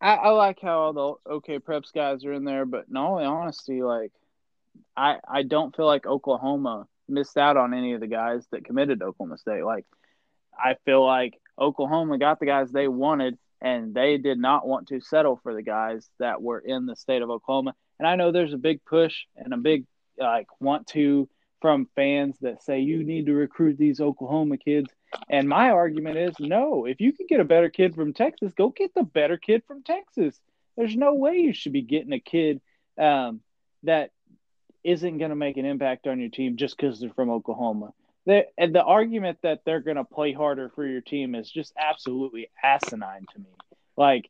[0.00, 0.92] I, I like how all
[1.24, 4.12] the OK Preps guys are in there, but in all honesty, like
[4.96, 9.00] I I don't feel like Oklahoma missed out on any of the guys that committed
[9.00, 9.64] to Oklahoma State.
[9.64, 9.86] Like,
[10.56, 15.00] I feel like Oklahoma got the guys they wanted, and they did not want to
[15.00, 17.74] settle for the guys that were in the state of Oklahoma.
[17.98, 19.84] And I know there's a big push and a big
[20.18, 21.28] like want to
[21.60, 24.90] from fans that say you need to recruit these Oklahoma kids.
[25.28, 28.68] And my argument is no, if you can get a better kid from Texas, go
[28.70, 30.38] get the better kid from Texas.
[30.76, 32.60] There's no way you should be getting a kid
[32.96, 33.40] um,
[33.82, 34.10] that
[34.84, 37.92] isn't going to make an impact on your team just because they're from Oklahoma.
[38.28, 41.72] The, and the argument that they're going to play harder for your team is just
[41.78, 43.48] absolutely asinine to me.
[43.96, 44.28] Like,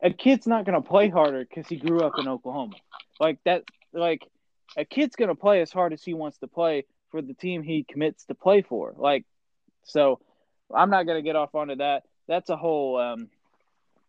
[0.00, 2.76] a kid's not going to play harder because he grew up in Oklahoma.
[3.18, 4.22] Like that, like
[4.76, 7.64] a kid's going to play as hard as he wants to play for the team
[7.64, 8.94] he commits to play for.
[8.96, 9.24] Like,
[9.82, 10.20] so
[10.72, 12.04] I'm not going to get off onto that.
[12.28, 13.28] That's a whole um,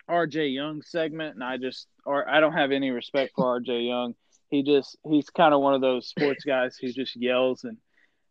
[0.07, 4.13] RJ Young segment, and I just or I don't have any respect for RJ Young
[4.49, 7.77] he just he's kind of one of those sports guys who just yells and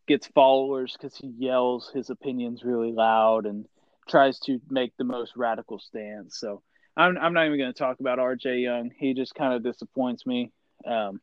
[0.06, 3.66] gets followers because he yells his opinions really loud and
[4.08, 6.38] tries to make the most radical stance.
[6.38, 6.62] So
[6.96, 8.58] I'm I'm not even going to talk about R.J.
[8.58, 8.90] Young.
[8.98, 10.52] He just kind of disappoints me.
[10.86, 11.20] Um,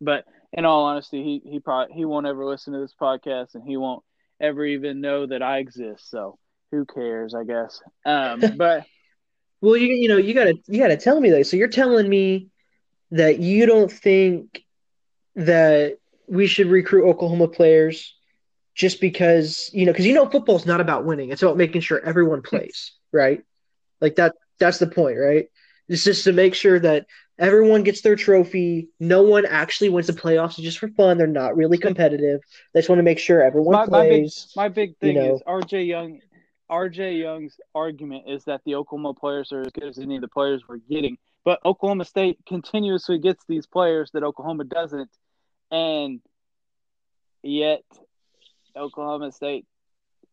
[0.00, 3.64] but in all honesty, he he probably he won't ever listen to this podcast and
[3.66, 4.04] he won't
[4.40, 6.10] ever even know that I exist.
[6.10, 6.38] So
[6.70, 7.34] who cares?
[7.34, 7.80] I guess.
[8.04, 8.84] Um, but
[9.60, 11.42] well, you you know you gotta you gotta tell me though.
[11.42, 12.48] So you're telling me
[13.10, 14.62] that you don't think
[15.34, 18.14] that we should recruit Oklahoma players
[18.78, 22.00] just because you know because you know football's not about winning it's about making sure
[22.02, 23.42] everyone plays right
[24.00, 25.48] like that that's the point right
[25.88, 27.06] It's just to make sure that
[27.38, 28.88] everyone gets their trophy.
[29.00, 31.18] No one actually wins the playoffs it's just for fun.
[31.18, 32.40] They're not really competitive.
[32.72, 34.52] They just want to make sure everyone my, plays.
[34.54, 35.34] My big, my big thing you know.
[35.34, 36.20] is RJ Young.
[36.70, 40.28] RJ Young's argument is that the Oklahoma players are as good as any of the
[40.28, 45.10] players we're getting, but Oklahoma State continuously gets these players that Oklahoma doesn't,
[45.70, 46.20] and
[47.42, 47.84] yet
[48.78, 49.66] Oklahoma State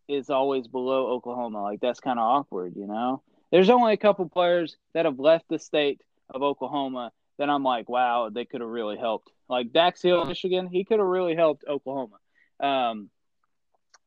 [0.08, 1.64] is always below Oklahoma.
[1.64, 3.22] Like that's kind of awkward, you know.
[3.52, 7.90] There's only a couple players that have left the state of Oklahoma that I'm like,
[7.90, 9.32] wow, they could have really helped.
[9.50, 12.18] Like Dax Hill, Michigan, he could have really helped Oklahoma.
[12.60, 13.10] Um,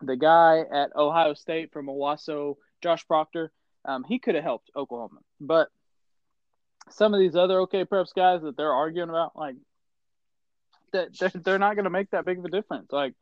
[0.00, 3.52] the guy at Ohio State from Owasso, Josh Proctor,
[3.84, 5.20] um, he could have helped Oklahoma.
[5.40, 5.68] But
[6.90, 9.56] some of these other OK Preps guys that they're arguing about, like,
[10.92, 12.90] that they're, they're not going to make that big of a difference.
[12.90, 13.14] Like,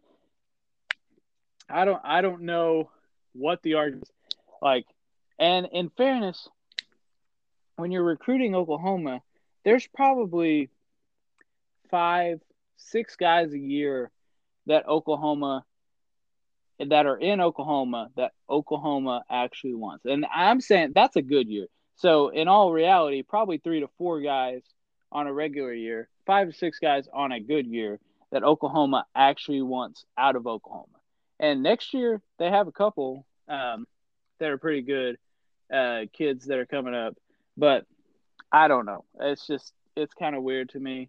[1.69, 2.91] I don't, I don't know
[3.33, 4.09] what the argument,
[4.63, 4.87] like,
[5.39, 6.49] and in fairness,
[7.77, 9.21] when you're recruiting Oklahoma,
[9.65, 10.71] there's probably
[11.91, 12.41] five,
[12.77, 14.11] six guys a year
[14.67, 15.65] that Oklahoma
[16.79, 20.05] that are in Oklahoma that Oklahoma actually wants.
[20.05, 21.67] And I'm saying that's a good year.
[21.97, 24.63] So in all reality, probably three to four guys
[25.11, 27.99] on a regular year, five to six guys on a good year
[28.31, 30.96] that Oklahoma actually wants out of Oklahoma.
[31.39, 33.87] And next year they have a couple um,
[34.39, 35.19] that are pretty good
[35.73, 37.17] uh, kids that are coming up,
[37.57, 37.85] but
[38.53, 39.05] I don't know.
[39.21, 41.09] It's just it's kind of weird to me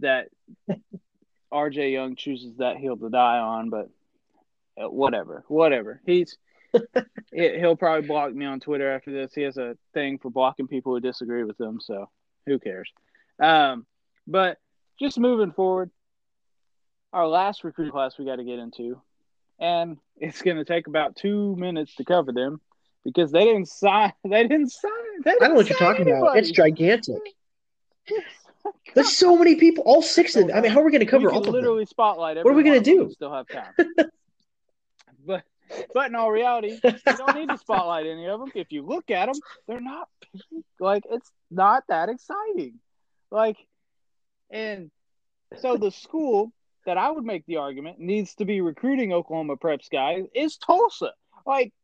[0.00, 0.28] that
[1.52, 3.88] RJ Young chooses that hill to die on, but
[4.80, 6.00] uh, whatever, whatever.
[6.04, 6.36] He's
[7.32, 9.32] he'll probably block me on Twitter after this.
[9.34, 12.10] He has a thing for blocking people who disagree with him, so
[12.46, 12.90] who cares?
[13.40, 13.86] Um,
[14.26, 14.58] but
[15.00, 15.90] just moving forward,
[17.12, 19.00] our last recruit class we got to get into,
[19.58, 22.60] and it's going to take about two minutes to cover them
[23.04, 24.12] because they didn't sign.
[24.24, 24.92] They didn't sign.
[25.24, 26.36] They didn't I don't know what you're talking about.
[26.36, 27.16] It's gigantic.
[28.94, 30.56] There's so many people, all six of them.
[30.56, 31.54] I mean, how are we going to cover all of them?
[31.54, 32.36] literally spotlight.
[32.36, 33.10] What are we of them do?
[33.10, 33.72] Still have time.
[35.26, 35.44] but
[35.94, 38.50] but in all reality, you don't need to spotlight any of them.
[38.54, 40.08] If you look at them, they're not
[40.80, 42.74] like it's not that exciting.
[43.30, 43.56] Like,
[44.50, 44.90] and
[45.58, 46.52] so the school
[46.88, 51.12] that I would make the argument needs to be recruiting Oklahoma Preps guys is Tulsa.
[51.44, 51.74] Like,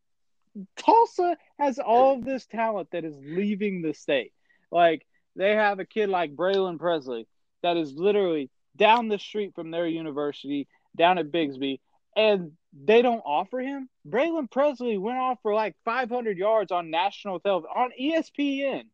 [0.78, 4.32] Tulsa has all of this talent that is leaving the state.
[4.72, 7.26] Like, they have a kid like Braylon Presley
[7.62, 11.82] that is literally down the street from their university, down at Bixby,
[12.16, 13.90] and they don't offer him.
[14.08, 18.84] Braylon Presley went off for like 500 yards on national television on ESPN.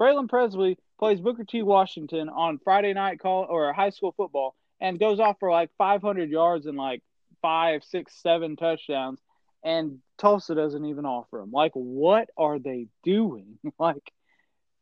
[0.00, 1.62] Braylon Presley plays Booker T.
[1.62, 6.30] Washington on Friday night call or high school football and goes off for like 500
[6.30, 7.02] yards and like
[7.42, 9.20] five, six, seven touchdowns.
[9.62, 11.50] And Tulsa doesn't even offer him.
[11.50, 13.58] Like, what are they doing?
[13.78, 14.12] like,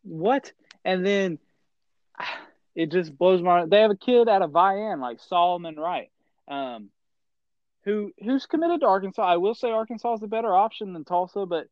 [0.03, 0.53] what?
[0.85, 1.39] And then
[2.75, 3.67] it just blows my.
[3.67, 6.11] They have a kid out of Vian, like Solomon Wright,
[6.49, 6.91] um,
[7.85, 9.23] who who's committed to Arkansas.
[9.23, 11.67] I will say Arkansas is a better option than Tulsa, but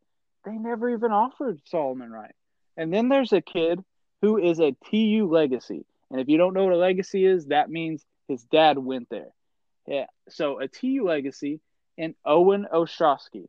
[0.44, 2.34] they never even offered Solomon Wright.
[2.76, 3.82] And then there's a kid
[4.22, 7.70] who is a TU legacy, and if you don't know what a legacy is, that
[7.70, 9.30] means his dad went there.
[9.86, 11.60] Yeah, so a TU legacy
[11.98, 13.48] and Owen Ostrowski.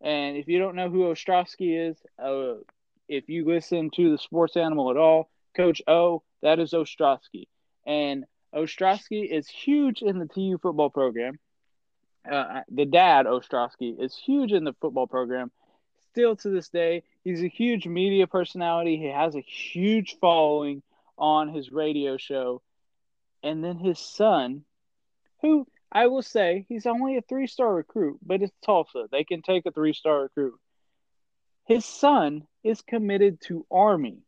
[0.00, 2.60] And if you don't know who Ostrowski is, uh,
[3.08, 7.48] if you listen to the sports animal at all, Coach O, that is Ostrowski.
[7.86, 11.38] And Ostrowski is huge in the TU football program.
[12.30, 15.50] Uh, the dad, Ostrowski, is huge in the football program.
[16.12, 18.96] Still to this day, he's a huge media personality.
[18.96, 20.82] He has a huge following
[21.18, 22.62] on his radio show.
[23.42, 24.64] And then his son,
[25.42, 29.06] who I will say he's only a three star recruit, but it's Tulsa.
[29.10, 30.58] They can take a three star recruit.
[31.66, 34.22] His son is committed to Army.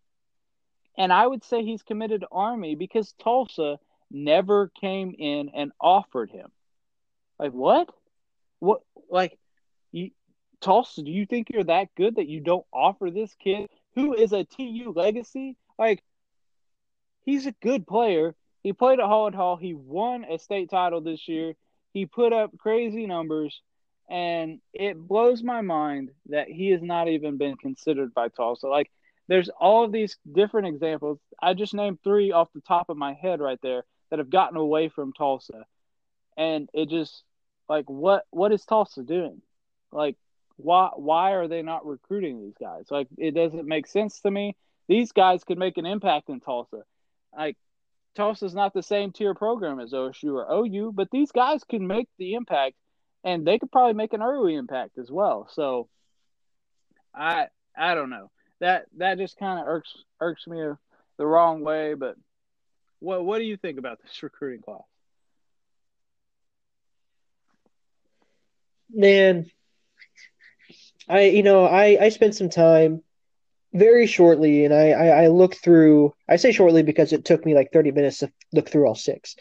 [0.96, 3.79] And I would say he's committed to Army because Tulsa
[4.11, 6.51] never came in and offered him.
[7.38, 7.88] Like what?
[8.59, 9.38] What like
[9.92, 10.11] you
[10.61, 14.33] Tulsa, do you think you're that good that you don't offer this kid who is
[14.33, 15.57] a TU legacy?
[15.79, 16.03] Like
[17.29, 18.35] he's a good player.
[18.62, 19.57] He played at Holland Hall.
[19.57, 21.55] He won a state title this year.
[21.93, 23.61] He put up crazy numbers,
[24.09, 28.69] and it blows my mind that he has not even been considered by Tulsa.
[28.69, 28.91] Like,
[29.29, 31.19] there's all of these different examples.
[31.43, 34.57] I just named three off the top of my head right there that have gotten
[34.57, 35.67] away from Tulsa,
[36.38, 37.25] and it just
[37.69, 39.43] like what what is Tulsa doing?
[39.93, 40.17] Like,
[40.57, 42.87] why why are they not recruiting these guys?
[42.91, 44.57] Like, it doesn't make sense to me.
[44.88, 46.85] These guys could make an impact in Tulsa.
[47.37, 47.57] Like
[48.17, 52.09] Tulsa's not the same tier program as OSU or OU, but these guys can make
[52.19, 52.75] the impact,
[53.25, 55.49] and they could probably make an early impact as well.
[55.53, 55.88] So,
[57.14, 58.31] I I don't know.
[58.61, 60.61] that that just kind of irks irks me
[61.19, 61.95] the wrong way.
[61.95, 62.17] But
[63.01, 64.83] what what do you think about this recruiting class?
[68.91, 69.51] Man,
[71.09, 73.03] I you know I I spent some time
[73.73, 76.15] very shortly, and I, I I looked through.
[76.29, 79.37] I say shortly because it took me like thirty minutes to look through all six,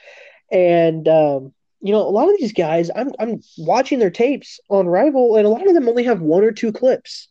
[0.51, 4.87] and um, you know a lot of these guys, I'm I'm watching their tapes on
[4.87, 7.29] Rival, and a lot of them only have one or two clips,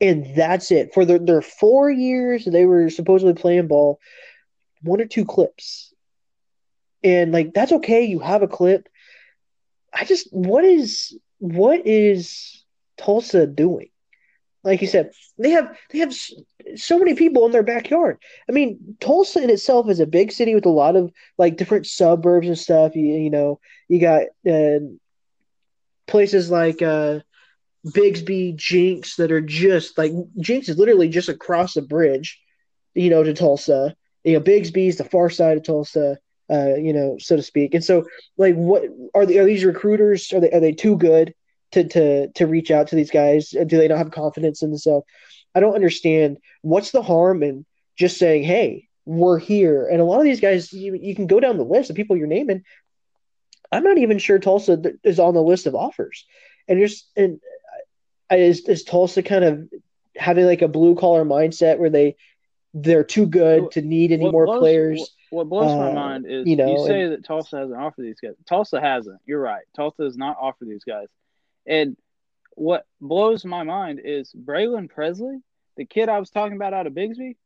[0.00, 3.98] and that's it for their their four years they were supposedly playing ball,
[4.82, 5.92] one or two clips,
[7.02, 8.04] and like that's okay.
[8.04, 8.88] You have a clip.
[9.92, 12.64] I just what is what is
[12.96, 13.88] Tulsa doing?
[14.62, 16.14] Like you said, they have they have
[16.76, 18.18] so many people in their backyard.
[18.48, 21.86] I mean, Tulsa in itself is a big city with a lot of like different
[21.86, 22.94] suburbs and stuff.
[22.94, 24.80] You, you know, you got uh,
[26.06, 27.20] places like uh,
[27.94, 32.38] Bixby, Jenks that are just like Jenks is literally just across the bridge,
[32.94, 33.96] you know, to Tulsa.
[34.24, 36.18] You know, Bixby is the far side of Tulsa.
[36.50, 37.74] Uh, you know, so to speak.
[37.74, 38.04] And so,
[38.36, 38.82] like, what
[39.14, 40.32] are the are these recruiters?
[40.32, 41.32] Are they are they too good?
[41.72, 43.50] To to to reach out to these guys?
[43.50, 45.06] Do they not have confidence in themselves?
[45.54, 46.38] I don't understand.
[46.62, 47.64] What's the harm in
[47.96, 49.86] just saying, "Hey, we're here"?
[49.86, 52.16] And a lot of these guys, you, you can go down the list of people
[52.16, 52.64] you're naming.
[53.72, 56.26] I'm not even sure Tulsa is on the list of offers,
[56.68, 57.40] and just and
[58.30, 59.68] is is Tulsa kind of
[60.16, 62.16] having like a blue collar mindset where they
[62.74, 65.16] they're too good to need any what more blows, players.
[65.30, 68.04] What, blows uh, my mind is you, know, you say and, that Tulsa hasn't offered
[68.04, 68.34] these guys.
[68.48, 69.20] Tulsa hasn't.
[69.26, 69.64] You're right.
[69.74, 71.06] Tulsa has not offered these guys.
[71.66, 71.96] And
[72.54, 75.38] what blows my mind is Braylen Presley,
[75.76, 77.36] the kid I was talking about out of Bixby,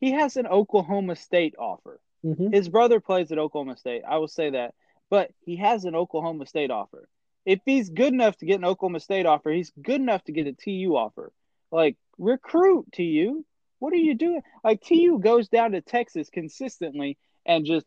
[0.00, 2.00] he has an Oklahoma State offer.
[2.24, 2.52] Mm-hmm.
[2.52, 4.02] His brother plays at Oklahoma State.
[4.08, 4.74] I will say that.
[5.10, 7.08] But he has an Oklahoma State offer.
[7.44, 10.46] If he's good enough to get an Oklahoma State offer, he's good enough to get
[10.46, 11.32] a TU offer.
[11.70, 13.44] Like, recruit TU.
[13.78, 14.42] What are you doing?
[14.62, 17.16] Like, TU goes down to Texas consistently
[17.46, 17.86] and just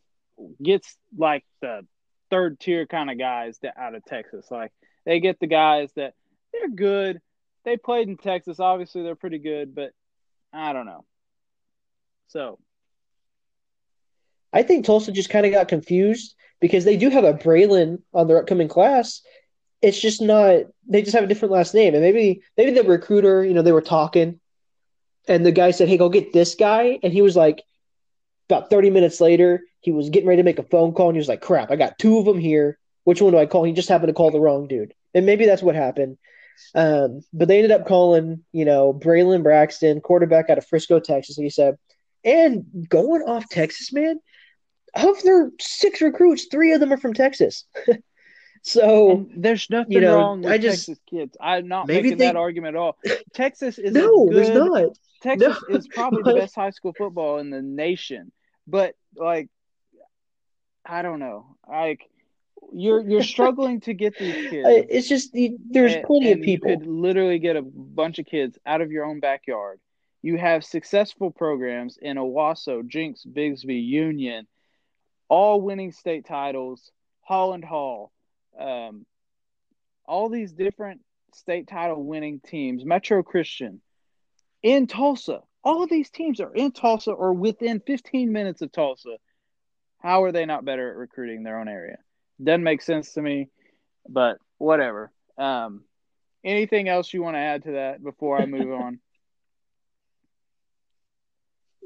[0.63, 1.85] gets like the
[2.29, 4.49] third tier kind of guys that out of Texas.
[4.49, 4.71] Like,
[5.05, 6.13] they get the guys that
[6.53, 7.21] they're good.
[7.65, 8.59] They played in Texas.
[8.59, 9.91] Obviously, they're pretty good, but
[10.53, 11.05] I don't know.
[12.27, 12.59] So,
[14.53, 18.27] I think Tulsa just kind of got confused because they do have a Braylon on
[18.27, 19.21] their upcoming class.
[19.81, 20.63] It's just not.
[20.87, 23.71] They just have a different last name, and maybe maybe the recruiter, you know, they
[23.71, 24.39] were talking,
[25.27, 27.63] and the guy said, "Hey, go get this guy," and he was like,
[28.49, 31.19] about thirty minutes later, he was getting ready to make a phone call, and he
[31.19, 33.63] was like, "Crap, I got two of them here which one do I call?
[33.63, 34.93] He just happened to call the wrong dude.
[35.13, 36.17] And maybe that's what happened.
[36.75, 41.37] Um, but they ended up calling, you know, Braylon Braxton, quarterback out of Frisco, Texas,
[41.37, 41.77] like you said.
[42.23, 44.19] And going off Texas, man,
[44.95, 47.65] of their six recruits, three of them are from Texas.
[48.61, 51.35] so and there's nothing you know, wrong with I just, Texas kids.
[51.41, 52.97] I'm not making they, that argument at all.
[53.33, 54.97] Texas is no, good, there's not.
[55.23, 58.31] Texas no, is probably the best high school football in the nation.
[58.67, 59.49] But like
[60.85, 61.57] I don't know.
[61.67, 62.09] Like
[62.73, 64.67] you're you're struggling to get these kids.
[64.89, 66.69] It's just there's and, plenty and of people.
[66.69, 69.79] You could literally get a bunch of kids out of your own backyard.
[70.21, 74.47] You have successful programs in Owasso, Jenks, Bixby, Union,
[75.29, 76.91] all winning state titles.
[77.23, 78.11] Holland Hall,
[78.59, 79.05] um,
[80.05, 81.01] all these different
[81.33, 82.83] state title winning teams.
[82.83, 83.81] Metro Christian
[84.61, 85.39] in Tulsa.
[85.63, 89.17] All of these teams are in Tulsa or within 15 minutes of Tulsa.
[89.99, 91.97] How are they not better at recruiting their own area?
[92.43, 93.49] Doesn't make sense to me,
[94.07, 95.11] but whatever.
[95.37, 95.83] Um,
[96.43, 98.99] anything else you want to add to that before I move on?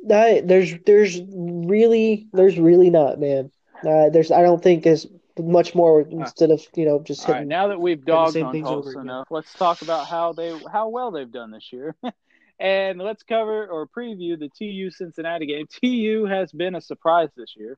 [0.07, 3.49] That, there's there's really there's really not, man.
[3.83, 5.07] Uh, there's I don't think there's
[5.39, 9.27] much more instead of you know just hitting, now that we've dogged on Tulsa enough,
[9.31, 11.95] let's talk about how they how well they've done this year.
[12.59, 15.65] and let's cover or preview the TU Cincinnati game.
[15.81, 17.77] TU has been a surprise this year.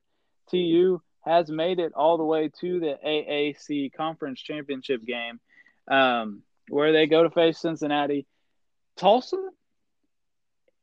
[0.50, 5.38] TU has made it all the way to the AAC Conference Championship game,
[5.86, 8.26] um, where they go to face Cincinnati.
[8.96, 9.36] Tulsa,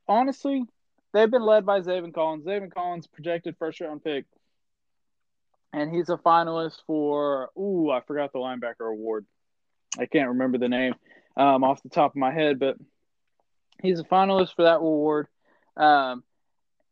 [0.08, 0.64] honestly,
[1.14, 2.46] they've been led by Zaven Collins.
[2.46, 4.26] Zaven Collins projected first round pick,
[5.74, 9.26] and he's a finalist for ooh, I forgot the linebacker award.
[9.98, 10.94] I can't remember the name
[11.36, 12.78] um, off the top of my head, but
[13.82, 15.28] he's a finalist for that award.
[15.76, 16.24] Um,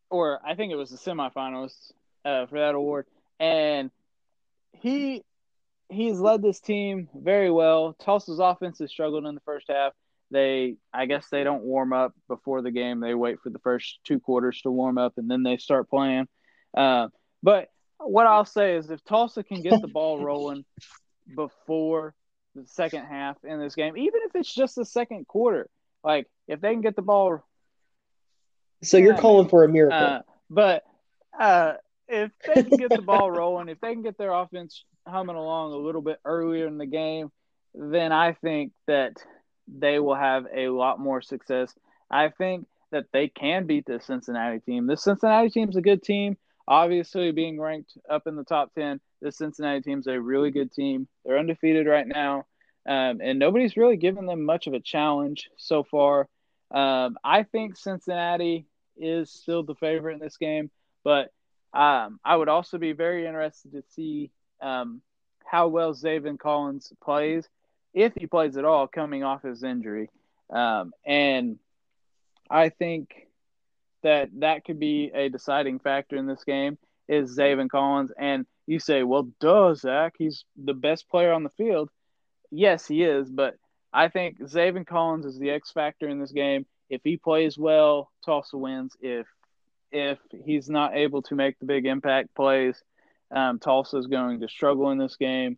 [0.10, 1.92] or I think it was the semifinalist
[2.26, 3.06] uh, for that award
[3.44, 3.92] and
[4.72, 5.24] he
[5.90, 7.96] he's led this team very well.
[8.00, 9.94] Tulsa's offense has struggled in the first half.
[10.32, 13.00] They, I guess, they don't warm up before the game.
[13.00, 16.28] They wait for the first two quarters to warm up, and then they start playing.
[16.76, 17.10] Uh,
[17.44, 17.70] but
[18.00, 20.66] what I'll say is, if Tulsa can get the ball rolling
[21.36, 22.16] before
[22.56, 25.70] the second half in this game, even if it's just the second quarter,
[26.04, 27.46] Like if they can get the ball.
[28.82, 29.98] So you're calling for a miracle.
[29.98, 30.84] Uh, but
[31.40, 31.74] uh,
[32.14, 35.74] if they can get the ball rolling, if they can get their offense humming along
[35.74, 37.32] a little bit earlier in the game,
[37.74, 39.18] then I think that
[39.68, 41.74] they will have a lot more success.
[42.12, 44.86] I think that they can beat the Cincinnati team.
[44.86, 46.38] The Cincinnati team's a good team.
[46.68, 51.08] Obviously, being ranked up in the top 10, the Cincinnati team's a really good team.
[51.26, 52.46] They're undefeated right now,
[52.88, 56.30] um, and nobody's really given them much of a challenge so far.
[56.72, 60.70] Um, I think Cincinnati is still the favorite in this game,
[61.04, 61.32] but
[61.74, 65.02] um, I would also be very interested to see um,
[65.46, 67.48] how well Zaven Collins plays,
[67.94, 70.10] if he plays at all, coming off his injury.
[70.50, 71.60] Um, and
[72.50, 73.28] I think
[74.04, 78.12] that that could be a deciding factor in this game is Zaven Collins.
[78.18, 81.90] And you say, well, duh, Zach, he's the best player on the field.
[82.52, 83.56] Yes, he is, but
[83.92, 86.66] I think Zaven Collins is the X factor in this game.
[86.90, 88.96] If he plays well, Tulsa wins.
[89.02, 89.26] If
[89.94, 92.82] if he's not able to make the big impact plays,
[93.32, 95.58] um, Tulsa is going to struggle in this game.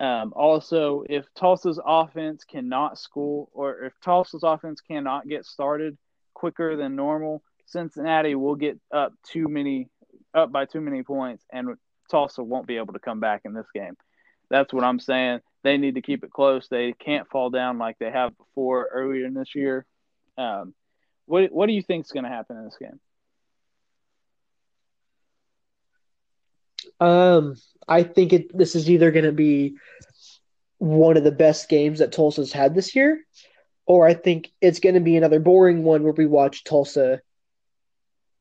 [0.00, 5.96] Um, also, if Tulsa's offense cannot school or if Tulsa's offense cannot get started
[6.34, 9.88] quicker than normal, Cincinnati will get up too many,
[10.34, 11.76] up by too many points, and
[12.10, 13.96] Tulsa won't be able to come back in this game.
[14.50, 15.40] That's what I'm saying.
[15.64, 16.68] They need to keep it close.
[16.68, 19.84] They can't fall down like they have before earlier in this year.
[20.38, 20.74] Um,
[21.24, 23.00] what What do you think is going to happen in this game?
[27.00, 28.56] Um, I think it.
[28.56, 29.76] This is either going to be
[30.78, 33.22] one of the best games that Tulsa's had this year,
[33.86, 37.20] or I think it's going to be another boring one where we watch Tulsa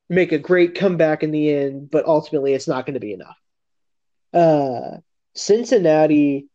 [0.09, 3.37] make a great comeback in the end, but ultimately it's not going to be enough.
[4.33, 4.97] Uh,
[5.33, 6.47] Cincinnati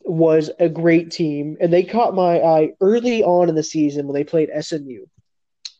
[0.00, 4.14] was a great team, and they caught my eye early on in the season when
[4.14, 5.06] they played SMU,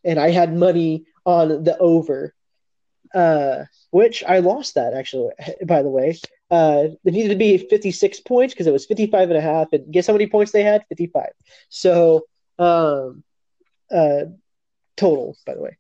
[0.04, 2.34] and I had money on the over
[3.14, 5.30] uh, which I lost that actually,
[5.64, 6.18] by the way.
[6.50, 9.72] Uh, it needed to be 56 points because it was 55 and a half.
[9.72, 10.84] And guess how many points they had?
[10.88, 11.28] 55.
[11.68, 12.26] So,
[12.58, 13.24] um,
[13.90, 14.26] uh,
[14.96, 15.78] total, by the way.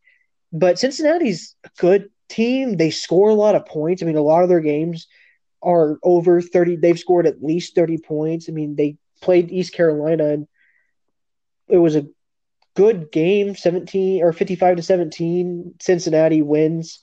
[0.52, 2.76] But Cincinnati's a good team.
[2.76, 4.02] They score a lot of points.
[4.02, 5.06] I mean, a lot of their games
[5.62, 6.76] are over 30.
[6.76, 8.48] They've scored at least 30 points.
[8.48, 10.48] I mean, they played East Carolina and
[11.68, 12.06] it was a
[12.74, 17.00] good game 17 or 55 to 17 cincinnati wins.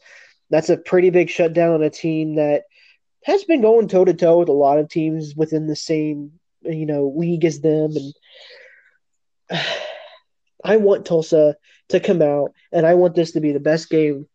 [0.50, 2.64] That's a pretty big shutdown on a team that
[3.24, 6.86] has been going toe to toe with a lot of teams within the same you
[6.86, 7.94] know league as them.
[9.50, 9.62] And
[10.64, 11.56] i want tulsa
[11.90, 14.28] to come out and i want this to be the best game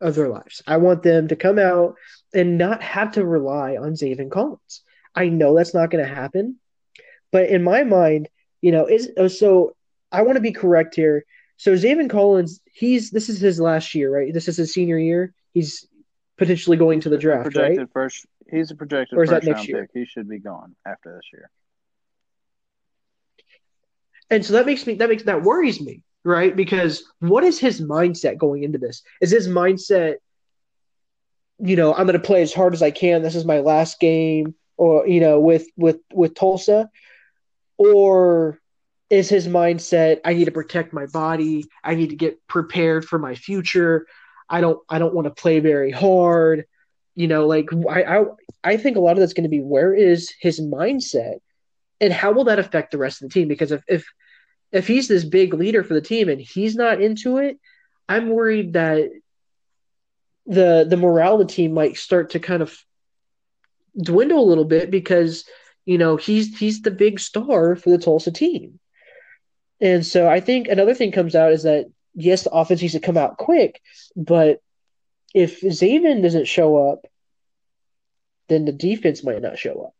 [0.00, 0.62] of their lives.
[0.66, 1.96] I want them to come out
[2.34, 4.82] and not have to rely on Zaven Collins.
[5.14, 6.58] I know that's not going to happen
[7.32, 8.28] but in my mind
[8.60, 9.74] you know is so
[10.12, 11.24] I want to be correct here.
[11.56, 14.32] So Zaven Collins, he's this is his last year, right?
[14.32, 15.32] This is his senior year.
[15.52, 15.86] He's
[16.38, 17.88] potentially going to the draft, projected right?
[17.92, 18.26] first.
[18.50, 19.80] He's a projected Or is that first next round year?
[19.82, 19.90] pick.
[19.94, 21.50] He should be gone after this year.
[24.30, 26.54] And so that makes me that makes that worries me, right?
[26.54, 29.02] Because what is his mindset going into this?
[29.20, 30.16] Is his mindset,
[31.58, 33.22] you know, I'm going to play as hard as I can.
[33.22, 36.90] This is my last game, or you know, with with with Tulsa,
[37.76, 38.58] or
[39.12, 41.66] is his mindset I need to protect my body.
[41.84, 44.06] I need to get prepared for my future.
[44.48, 46.64] I don't I don't want to play very hard.
[47.14, 48.24] You know, like I I,
[48.64, 51.40] I think a lot of that's going to be where is his mindset
[52.00, 53.48] and how will that affect the rest of the team?
[53.48, 54.06] Because if if
[54.72, 57.58] if he's this big leader for the team and he's not into it,
[58.08, 59.10] I'm worried that
[60.46, 62.74] the the morale of the team might start to kind of
[64.02, 65.44] dwindle a little bit because
[65.84, 68.78] you know he's he's the big star for the Tulsa team.
[69.82, 73.00] And so I think another thing comes out is that yes, the offense needs to
[73.00, 73.82] come out quick,
[74.16, 74.62] but
[75.34, 77.06] if Zaven doesn't show up,
[78.48, 79.94] then the defense might not show up.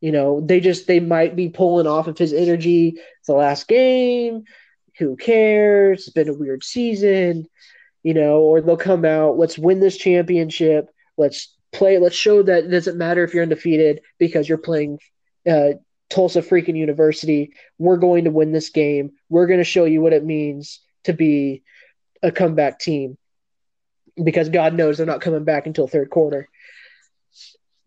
[0.00, 2.98] You know, they just they might be pulling off of his energy.
[3.26, 4.44] The last game.
[4.98, 6.00] Who cares?
[6.00, 7.48] It's been a weird season.
[8.02, 10.90] You know, or they'll come out, let's win this championship.
[11.16, 14.98] Let's play, let's show that it doesn't matter if you're undefeated because you're playing
[15.48, 15.70] uh,
[16.14, 17.54] Tulsa freaking University.
[17.76, 19.12] We're going to win this game.
[19.28, 21.64] We're going to show you what it means to be
[22.22, 23.18] a comeback team
[24.22, 26.48] because God knows they're not coming back until third quarter.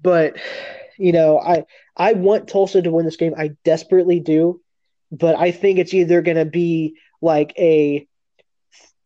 [0.01, 0.35] But
[0.97, 1.63] you know, I
[1.95, 3.33] I want Tulsa to win this game.
[3.37, 4.59] I desperately do,
[5.09, 8.07] but I think it's either going to be like a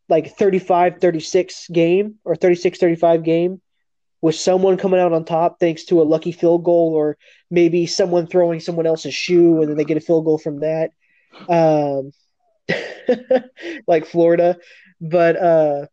[0.09, 3.61] like 35-36 game or 36-35 game
[4.22, 7.17] with someone coming out on top thanks to a lucky field goal or
[7.49, 10.91] maybe someone throwing someone else's shoe and then they get a field goal from that.
[11.49, 12.11] Um,
[13.88, 14.57] like Florida,
[14.99, 15.86] but uh,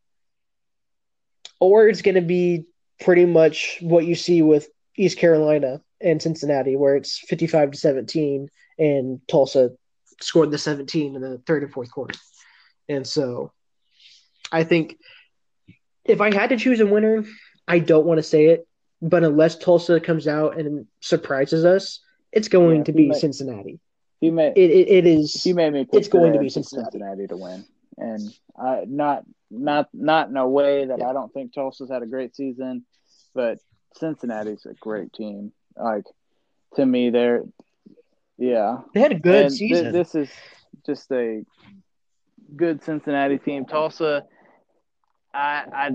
[1.61, 2.66] or it's going to be
[3.01, 8.49] pretty much what you see with East Carolina and Cincinnati, where it's 55 to 17,
[8.79, 9.70] and Tulsa
[10.20, 12.18] scored the 17 in the third and fourth quarter.
[12.89, 13.53] And so
[14.51, 14.97] I think
[16.05, 17.24] if I had to choose a winner,
[17.69, 18.66] I don't want to say it,
[19.01, 22.01] but unless Tulsa comes out and surprises us,
[22.33, 23.81] it's going yeah, to be Cincinnati.
[24.21, 25.33] He made it, it, it is.
[25.43, 25.87] He made me.
[25.93, 26.91] It's going to be Cincinnati.
[26.93, 27.64] Cincinnati to win,
[27.97, 28.21] and
[28.59, 31.09] I not not not in a way that yeah.
[31.09, 32.85] I don't think Tulsa's had a great season,
[33.35, 33.59] but
[33.95, 35.53] Cincinnati's a great team.
[35.77, 36.05] Like
[36.75, 37.45] to me, they're
[38.37, 38.79] yeah.
[38.93, 39.85] They had a good and season.
[39.85, 40.31] Th- this is
[40.85, 41.45] just a
[42.57, 43.66] good Cincinnati team.
[43.66, 44.25] Tulsa,
[45.33, 45.91] I I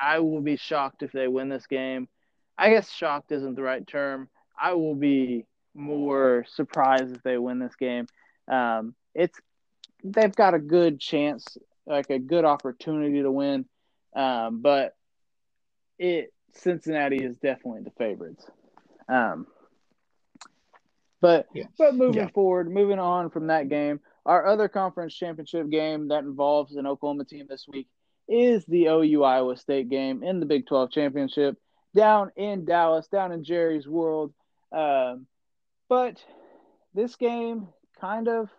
[0.00, 2.08] I will be shocked if they win this game.
[2.56, 4.28] I guess shocked isn't the right term.
[4.60, 8.06] I will be more surprised if they win this game.
[8.50, 9.38] Um, it's
[10.02, 13.66] they've got a good chance, like a good opportunity to win,
[14.14, 14.94] um, but
[15.98, 18.44] it Cincinnati is definitely the favorites.
[19.08, 19.46] Um,
[21.20, 21.64] but yeah.
[21.76, 22.30] but moving yeah.
[22.34, 27.24] forward, moving on from that game, our other conference championship game that involves an Oklahoma
[27.24, 27.88] team this week
[28.28, 31.56] is the OU Iowa State game in the Big 12 championship
[31.94, 34.32] down in Dallas, down in Jerry's world.
[34.70, 35.26] Um,
[35.88, 36.22] but
[36.94, 37.68] this game
[38.00, 38.50] kind of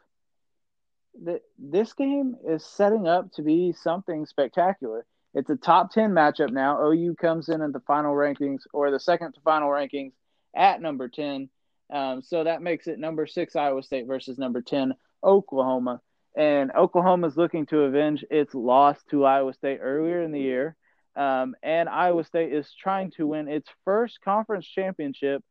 [1.57, 5.05] this game is setting up to be something spectacular.
[5.33, 6.81] It's a top 10 matchup now.
[6.81, 10.13] OU comes in at the final rankings or the second to final rankings
[10.55, 11.49] at number 10.
[11.91, 14.93] Um, so that makes it number six Iowa State versus number 10
[15.23, 16.01] Oklahoma.
[16.35, 20.75] And Oklahoma is looking to avenge its loss to Iowa State earlier in the year.
[21.15, 25.43] Um, and Iowa State is trying to win its first conference championship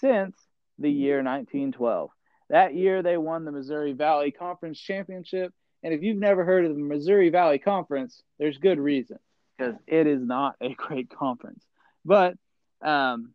[0.00, 0.36] since
[0.78, 2.10] the year 1912.
[2.50, 5.52] That year, they won the Missouri Valley Conference Championship.
[5.82, 9.18] And if you've never heard of the Missouri Valley Conference, there's good reason
[9.56, 11.64] because it is not a great conference.
[12.04, 12.34] But
[12.82, 13.32] um,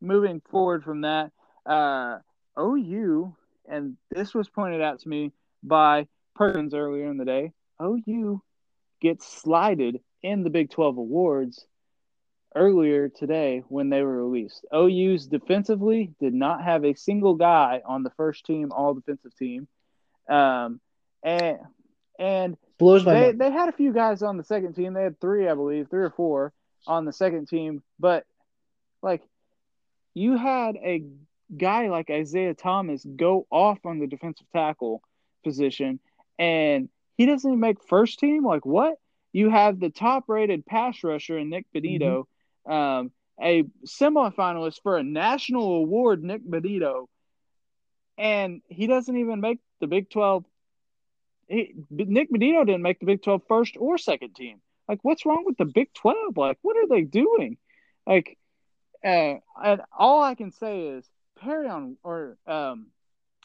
[0.00, 1.30] moving forward from that,
[1.66, 2.18] uh,
[2.58, 3.36] OU,
[3.68, 5.32] and this was pointed out to me
[5.62, 6.06] by
[6.38, 8.40] Perkins earlier in the day, OU
[9.00, 11.66] gets slided in the Big 12 awards
[12.54, 14.64] earlier today when they were released.
[14.72, 19.66] OU's defensively did not have a single guy on the first team, all defensive team.
[20.28, 20.80] Um,
[21.24, 21.58] and
[22.20, 23.40] and blows my they, mind.
[23.40, 24.94] they had a few guys on the second team.
[24.94, 26.52] They had three, I believe, three or four
[26.86, 27.82] on the second team.
[27.98, 28.24] But
[29.02, 29.22] like
[30.14, 31.02] you had a
[31.56, 35.02] guy like Isaiah Thomas go off on the defensive tackle
[35.42, 35.98] position
[36.38, 38.44] and he doesn't even make first team.
[38.44, 38.94] Like what?
[39.32, 42.24] You have the top rated pass rusher in Nik Bonitto,
[42.66, 42.72] mm-hmm.
[42.72, 47.06] um, a semifinalist for a national award, Nik Bonitto,
[48.16, 50.44] and he doesn't even make the Big 12.
[51.48, 54.60] He, Nik Bonitto didn't make the Big 12 first or second team.
[54.88, 56.36] Like, what's wrong with the Big 12?
[56.36, 57.58] Like, what are they doing?
[58.06, 58.38] Like,
[59.04, 61.08] uh, and all I can say is
[61.42, 62.86] Perrion or um,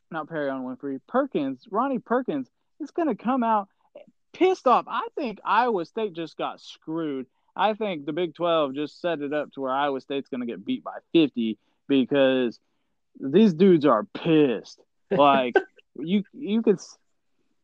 [0.10, 2.50] not Perrion Winfrey, Perkins, Ronnie Perkins
[2.84, 3.68] is going to come out
[4.34, 4.86] pissed off.
[4.88, 7.28] I think Iowa State just got screwed.
[7.56, 10.48] I think the Big 12 just set it up to where Iowa State's going to
[10.48, 11.58] get beat by 50
[11.88, 12.60] because
[13.20, 14.82] these dudes are pissed.
[15.12, 15.56] Like
[15.96, 16.80] you you could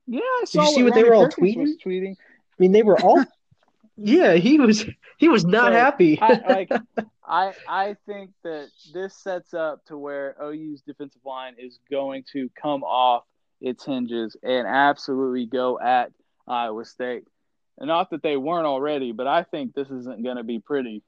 [0.07, 1.75] Yeah, I saw Did you see what, what they were all tweeting?
[1.83, 2.13] tweeting.
[2.13, 3.23] I mean, they were all
[4.01, 4.85] Yeah, he was
[5.17, 6.19] he was not so, happy.
[6.21, 6.71] I, like
[7.27, 12.49] I I think that this sets up to where OU's defensive line is going to
[12.61, 13.23] come off
[13.61, 16.11] its hinges and absolutely go at
[16.47, 17.23] Iowa State.
[17.77, 21.01] And not that they weren't already, but I think this isn't going to be pretty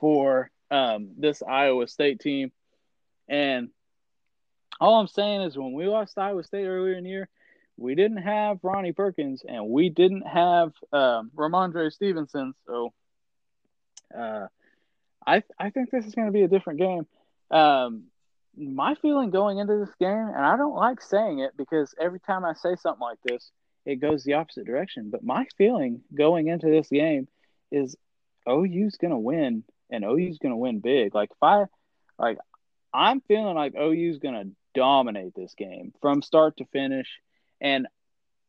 [0.00, 2.52] for um, this Iowa State team.
[3.28, 3.68] And
[4.80, 7.28] all I'm saying is when we lost Iowa State earlier in the year,
[7.76, 12.54] we didn't have Ronnie Perkins and we didn't have um, Rhamondre Stevenson.
[12.66, 12.92] So
[14.16, 14.46] uh,
[15.26, 17.06] I I think this is going to be a different game.
[17.50, 18.04] Um,
[18.56, 22.44] my feeling going into this game, and I don't like saying it because every time
[22.44, 23.50] I say something like this,
[23.84, 25.10] it goes the opposite direction.
[25.10, 27.28] But my feeling going into this game
[27.70, 27.96] is
[28.48, 31.14] OU's going to win, and OU's going to win big.
[31.14, 31.64] Like if I,
[32.18, 32.38] like,
[32.92, 37.08] I'm feeling like OU's going to dominate this game from start to finish,
[37.60, 37.86] and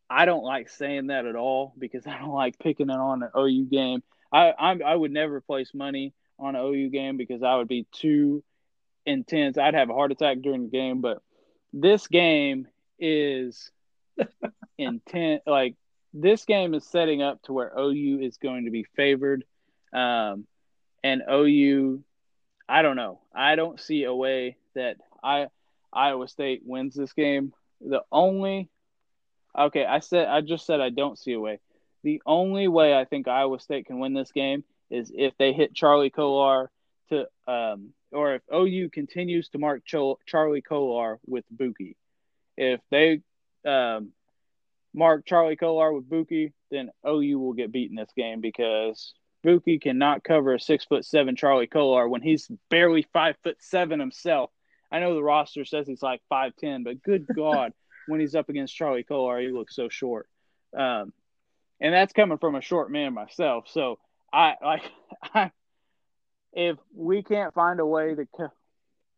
[0.09, 3.29] I don't like saying that at all because I don't like picking it on an
[3.37, 4.03] OU game.
[4.31, 7.87] I I'm, I would never place money on an OU game because I would be
[7.91, 8.43] too
[9.05, 9.57] intense.
[9.57, 11.01] I'd have a heart attack during the game.
[11.01, 11.21] But
[11.71, 12.67] this game
[12.99, 13.71] is
[14.77, 15.75] intent like
[16.13, 19.43] this game is setting up to where OU is going to be favored.
[19.91, 20.45] Um,
[21.03, 22.03] and OU,
[22.69, 23.19] I don't know.
[23.33, 25.47] I don't see a way that I
[25.91, 27.53] Iowa State wins this game.
[27.81, 28.69] The only
[29.57, 31.59] Okay, I said I just said I don't see a way.
[32.03, 35.75] The only way I think Iowa State can win this game is if they hit
[35.75, 36.71] Charlie Kolar
[37.09, 41.97] to, um, or if OU continues to mark Ch- Charlie Kolar with Bookie.
[42.57, 43.21] If they
[43.65, 44.11] um,
[44.93, 50.23] mark Charlie Kolar with Bookie, then OU will get beaten this game because Bookie cannot
[50.23, 54.51] cover a six foot seven Charlie Kolar when he's barely five foot seven himself.
[54.91, 57.73] I know the roster says he's like five ten, but good God,
[58.07, 60.29] when he's up against Charlie Kolar, he looks so short.
[60.77, 61.13] Um,
[61.79, 63.65] and that's coming from a short man myself.
[63.69, 63.99] So
[64.31, 64.83] I like
[65.33, 65.51] I,
[66.53, 68.53] if we can't find a way to co-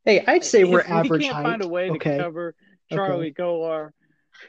[0.06, 1.44] hey, I'd say we're if average we can't height.
[1.44, 2.18] find a way okay.
[2.18, 2.56] to cover
[2.92, 3.34] Charlie okay.
[3.34, 3.94] Kolar,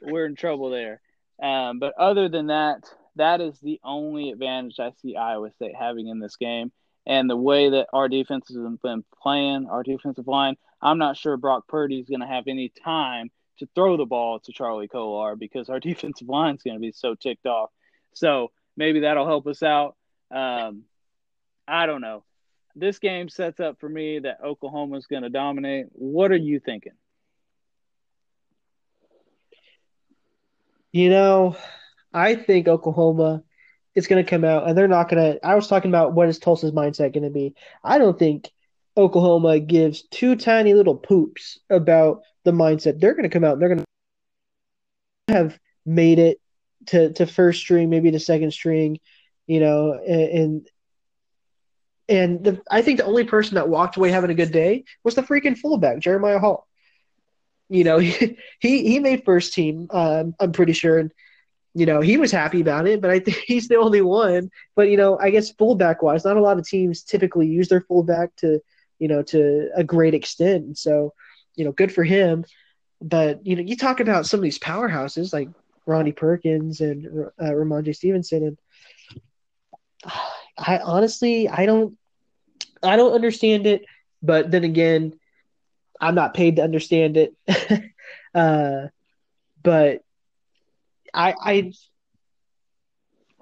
[0.02, 1.00] we're in trouble there.
[1.42, 2.84] Um, but other than that,
[3.16, 6.72] that is the only advantage I see Iowa State having in this game.
[7.06, 11.36] And the way that our defense has been playing, our defensive line, I'm not sure
[11.36, 15.36] Brock Purdy is going to have any time to throw the ball to Charlie Kolar
[15.36, 17.70] because our defensive line is going to be so ticked off.
[18.14, 19.96] So maybe that'll help us out.
[20.34, 20.82] Um,
[21.68, 22.24] I don't know.
[22.78, 25.86] This game sets up for me that Oklahoma is going to dominate.
[25.92, 26.92] What are you thinking?
[30.92, 31.56] You know,
[32.12, 33.42] I think Oklahoma
[33.94, 35.46] is going to come out and they're not going to.
[35.46, 37.54] I was talking about what is Tulsa's mindset going to be.
[37.82, 38.50] I don't think
[38.94, 43.00] Oklahoma gives two tiny little poops about the mindset.
[43.00, 43.84] They're going to come out and they're going
[45.28, 46.40] to have made it
[46.86, 49.00] to, to first string, maybe to second string,
[49.46, 50.68] you know, and
[52.08, 55.22] the, I think the only person that walked away having a good day was the
[55.22, 56.66] freaking fullback, Jeremiah Hall.
[57.68, 59.88] You know, he he, made first team.
[59.90, 61.12] Um, I'm pretty sure, and
[61.74, 63.00] you know he was happy about it.
[63.00, 64.50] But I think he's the only one.
[64.74, 67.82] But you know, I guess fullback wise, not a lot of teams typically use their
[67.82, 68.60] fullback to
[68.98, 70.64] you know to a great extent.
[70.64, 71.12] And so,
[71.56, 72.44] you know, good for him.
[73.00, 75.48] But you know, you talk about some of these powerhouses like
[75.86, 80.12] Ronnie Perkins and uh, Rhamondre Stevenson, and
[80.58, 81.96] I honestly I don't
[82.82, 83.84] I don't understand it.
[84.22, 85.12] But then again,
[86.00, 87.34] I'm not paid to understand it.
[88.34, 88.88] uh,
[89.62, 90.02] but
[91.14, 91.72] I I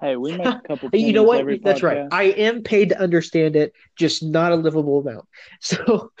[0.01, 0.89] Hey, we make a couple.
[0.93, 1.45] you know what?
[1.63, 2.01] That's right.
[2.11, 5.25] I am paid to understand it, just not a livable amount.
[5.61, 6.11] So,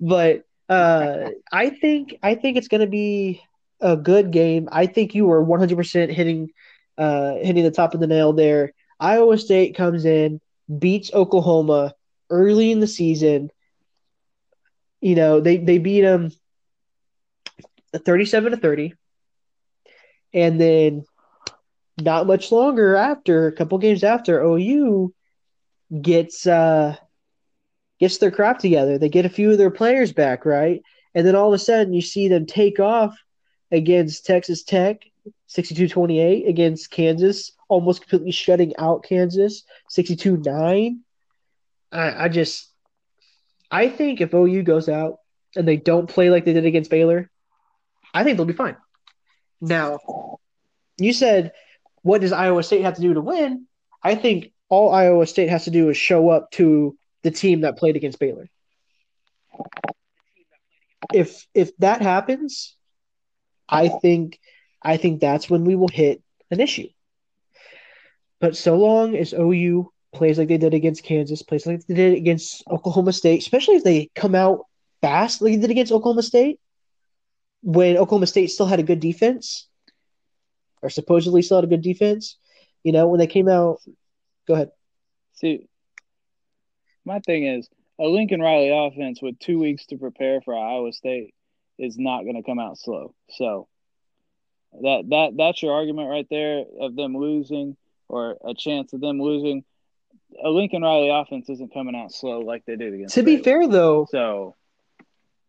[0.00, 3.42] but uh, I think I think it's going to be
[3.80, 4.68] a good game.
[4.72, 6.50] I think you were 100% hitting
[6.96, 8.72] uh, hitting the top of the nail there.
[9.02, 10.40] Iowa State comes in,
[10.78, 11.94] beats Oklahoma
[12.30, 13.50] early in the season.
[15.00, 16.30] You know, they they beat them
[17.94, 18.94] 37 to 30.
[20.32, 21.04] And then
[22.00, 25.12] not much longer after, a couple games after, OU
[26.00, 26.96] gets uh
[27.98, 28.98] gets their crap together.
[28.98, 30.80] They get a few of their players back, right?
[31.14, 33.16] And then all of a sudden you see them take off
[33.70, 35.02] against Texas Tech,
[35.48, 40.98] 62-28 against Kansas, almost completely shutting out Kansas, 62-9.
[41.92, 42.72] I, I just
[43.70, 45.18] I think if OU goes out
[45.56, 47.30] and they don't play like they did against Baylor,
[48.12, 48.76] I think they'll be fine.
[49.60, 49.98] Now,
[50.98, 51.52] you said,
[52.02, 53.66] what does Iowa State have to do to win?
[54.02, 57.78] I think all Iowa State has to do is show up to the team that
[57.78, 58.48] played against Baylor.
[61.14, 62.76] If if that happens,
[63.68, 64.38] I think
[64.84, 66.88] I think that's when we will hit an issue.
[68.40, 72.14] But so long as OU plays like they did against Kansas, plays like they did
[72.14, 74.66] against Oklahoma State, especially if they come out
[75.00, 76.58] fast like they did against Oklahoma State,
[77.62, 79.68] when Oklahoma State still had a good defense,
[80.82, 82.36] or supposedly still had a good defense,
[82.82, 83.78] you know, when they came out,
[84.48, 84.70] go ahead.
[85.34, 85.68] See,
[87.04, 87.68] my thing is
[88.00, 91.34] a Lincoln Riley offense with two weeks to prepare for Iowa State
[91.78, 93.14] is not going to come out slow.
[93.30, 93.68] So
[94.80, 97.76] that that that's your argument right there of them losing
[98.08, 99.64] or a chance of them losing.
[100.42, 103.14] A Lincoln Riley offense isn't coming out slow like they did against.
[103.16, 104.56] To be fair, though, so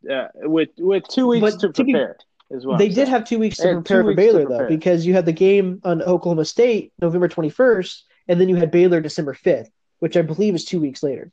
[0.01, 2.17] yeah, with with two weeks to prepare.
[2.49, 4.67] Be, they I'm did have two weeks to prepare for Baylor prepare.
[4.67, 8.55] though, because you had the game on Oklahoma State November twenty first, and then you
[8.55, 11.31] had Baylor December fifth, which I believe is two weeks later.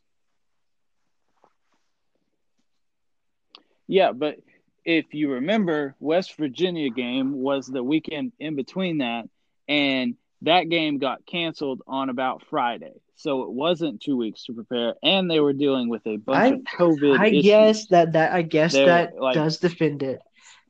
[3.88, 4.36] Yeah, but
[4.84, 9.28] if you remember, West Virginia game was the weekend in between that,
[9.68, 12.94] and that game got canceled on about Friday.
[13.16, 16.46] So it wasn't two weeks to prepare, and they were dealing with a bunch I,
[16.56, 17.18] of COVID.
[17.18, 17.44] I issues.
[17.44, 20.20] guess that that I guess They're, that like, does defend it.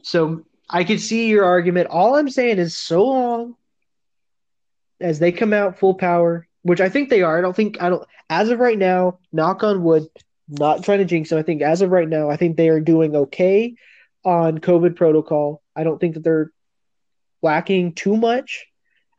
[0.02, 1.88] So I can see your argument.
[1.88, 3.56] All I'm saying is, so long
[5.00, 7.38] as they come out full power, which I think they are.
[7.38, 8.06] I don't think I don't.
[8.28, 10.08] As of right now, knock on wood,
[10.48, 11.38] not trying to jinx them.
[11.38, 13.76] I think as of right now, I think they are doing okay
[14.24, 15.62] on COVID protocol.
[15.74, 16.52] I don't think that they're
[17.42, 18.66] lacking too much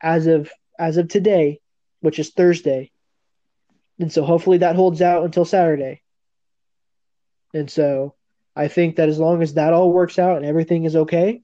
[0.00, 1.60] as of as of today,
[2.00, 2.90] which is Thursday.
[3.98, 6.02] And so hopefully that holds out until Saturday.
[7.54, 8.14] And so
[8.56, 11.42] I think that as long as that all works out and everything is okay,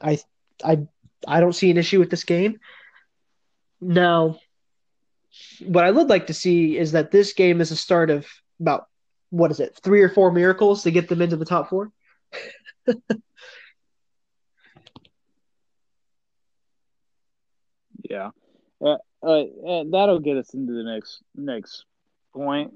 [0.00, 0.18] I
[0.64, 0.86] I
[1.26, 2.58] I don't see an issue with this game.
[3.80, 4.38] Now,
[5.60, 8.26] what I would like to see is that this game is a start of
[8.60, 8.86] about
[9.30, 11.90] what is it, three or four miracles to get them into the top four.
[18.10, 18.30] yeah,
[18.84, 19.44] uh, uh,
[19.90, 21.84] that'll get us into the next next
[22.34, 22.72] point.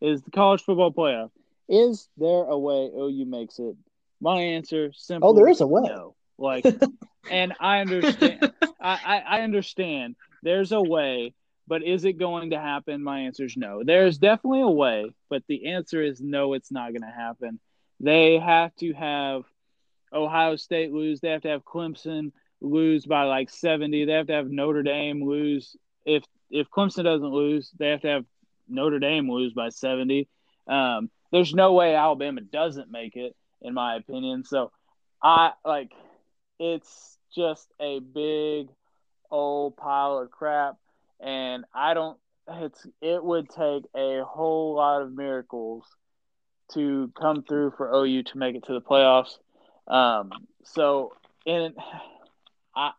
[0.00, 1.30] Is the college football playoff?
[1.68, 3.76] Is there a way OU makes it?
[4.20, 5.30] My answer simple.
[5.30, 5.82] Oh, there is a way.
[5.84, 6.14] No.
[6.38, 6.64] Like,
[7.30, 8.52] and I understand.
[8.80, 10.16] I, I understand.
[10.42, 11.34] There's a way,
[11.66, 13.02] but is it going to happen?
[13.02, 13.82] My answer is no.
[13.84, 16.54] There's definitely a way, but the answer is no.
[16.54, 17.60] It's not going to happen.
[18.00, 19.42] They have to have
[20.12, 21.20] Ohio State lose.
[21.20, 24.04] They have to have Clemson lose by like 70.
[24.04, 25.76] They have to have Notre Dame lose.
[26.04, 28.24] If if Clemson doesn't lose, they have to have
[28.68, 30.28] Notre Dame lose by 70.
[30.66, 34.44] Um, there's no way Alabama doesn't make it, in my opinion.
[34.44, 34.70] So
[35.22, 35.92] I like
[36.58, 38.68] it's just a big
[39.30, 40.76] old pile of crap
[41.20, 42.18] and I don't
[42.48, 45.84] it's it would take a whole lot of miracles
[46.74, 49.38] to come through for OU to make it to the playoffs.
[49.86, 50.30] Um,
[50.64, 51.12] so
[51.46, 51.74] and
[52.74, 52.92] I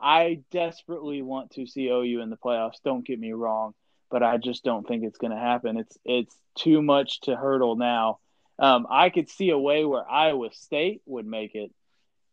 [0.00, 2.82] I desperately want to see OU in the playoffs.
[2.84, 3.74] Don't get me wrong,
[4.10, 5.76] but I just don't think it's going to happen.
[5.76, 8.18] It's it's too much to hurdle now.
[8.58, 11.72] Um, I could see a way where Iowa State would make it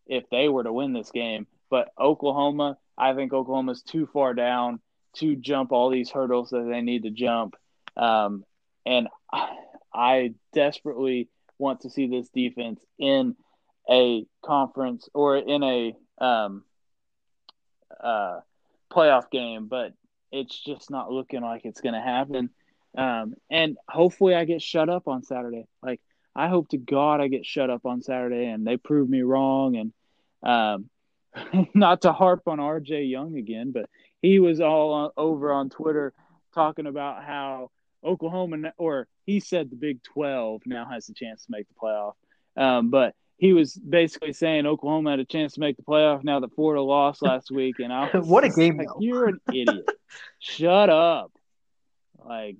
[0.07, 1.47] if they were to win this game.
[1.69, 4.79] But Oklahoma, I think Oklahoma's too far down
[5.13, 7.55] to jump all these hurdles that they need to jump.
[7.97, 8.45] Um,
[8.85, 9.55] and I
[10.53, 13.35] desperately want to see this defense in
[13.89, 16.63] a conference or in a um,
[18.01, 18.39] uh,
[18.91, 19.93] playoff game, but
[20.31, 22.49] it's just not looking like it's going to happen.
[22.97, 25.65] Um, and hopefully, I get shut up on Saturday.
[25.81, 26.01] Like,
[26.35, 29.75] I hope to God I get shut up on Saturday and they prove me wrong
[29.75, 29.93] and
[30.43, 30.89] um,
[31.73, 33.89] not to harp on RJ Young again, but
[34.21, 36.13] he was all over on Twitter
[36.53, 37.71] talking about how
[38.03, 42.13] Oklahoma, or he said the Big 12 now has a chance to make the playoff.
[42.57, 46.41] Um, but he was basically saying Oklahoma had a chance to make the playoff now
[46.41, 47.75] that Florida lost last week.
[47.79, 48.77] And I what a game!
[48.77, 49.89] Like, You're an idiot.
[50.39, 51.31] Shut up.
[52.23, 52.57] Like,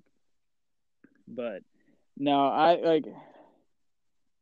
[1.28, 1.62] but
[2.18, 3.06] no, I like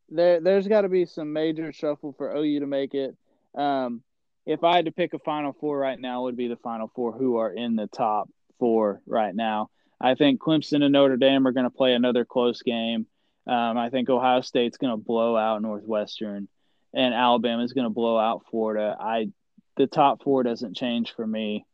[0.10, 0.40] there.
[0.40, 3.18] There's got to be some major shuffle for OU to make it.
[3.56, 4.04] Um,
[4.46, 6.92] if I had to pick a Final Four right now, it would be the Final
[6.96, 9.70] Four who are in the top four right now.
[10.02, 13.06] I think Clemson and Notre Dame are going to play another close game.
[13.48, 16.48] Um, I think Ohio State's going to blow out Northwestern,
[16.94, 18.96] and Alabama is going to blow out Florida.
[19.00, 19.30] I
[19.76, 21.66] the top four doesn't change for me.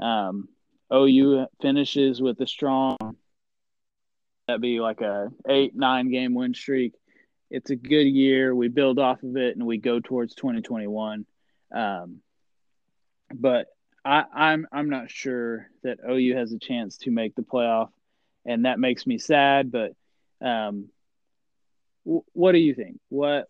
[0.00, 0.48] Um,
[0.92, 2.96] OU finishes with a strong
[4.48, 6.94] that be like a eight nine game win streak
[7.52, 8.54] it's a good year.
[8.54, 11.26] We build off of it and we go towards 2021.
[11.70, 12.20] Um,
[13.32, 13.66] but
[14.04, 17.90] I, I'm I'm not sure that OU has a chance to make the playoff,
[18.44, 19.70] and that makes me sad.
[19.70, 19.92] But
[20.40, 20.88] um,
[22.04, 22.98] w- what do you think?
[23.08, 23.48] What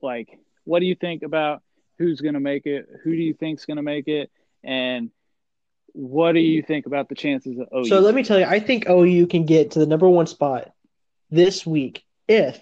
[0.00, 1.62] like what do you think about
[1.98, 2.86] who's going to make it?
[3.04, 4.30] Who do you think's going to make it?
[4.62, 5.10] And
[5.92, 7.86] what do you think about the chances of OU?
[7.86, 10.72] So let me tell you, I think OU can get to the number one spot
[11.30, 12.60] this week if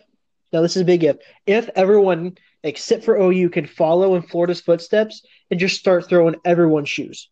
[0.53, 1.19] now, this is a big if.
[1.47, 6.89] If everyone except for OU can follow in Florida's footsteps and just start throwing everyone's
[6.89, 7.29] shoes.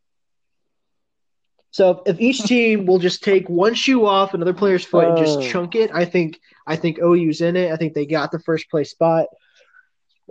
[1.70, 5.38] So if each team will just take one shoe off another player's foot and just
[5.38, 5.42] oh.
[5.42, 7.72] chunk it, I think I think OU's in it.
[7.72, 9.26] I think they got the first place spot.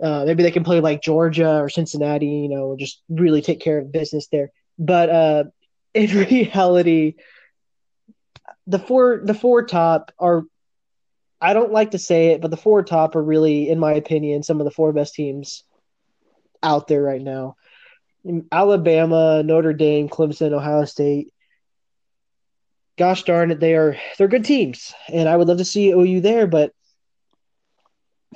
[0.02, 3.78] Uh, maybe they can play like Georgia or Cincinnati, you know, just really take care
[3.78, 4.52] of business there.
[4.78, 5.44] But uh,
[5.94, 7.14] in reality,
[8.66, 10.44] the four the four top are
[11.40, 14.42] I don't like to say it, but the four top are really, in my opinion,
[14.42, 15.64] some of the four best teams
[16.62, 17.56] out there right now.
[18.50, 21.32] Alabama, Notre Dame, Clemson, Ohio State.
[22.96, 26.20] Gosh darn it, they are they're good teams, and I would love to see OU
[26.20, 26.48] there.
[26.48, 26.72] But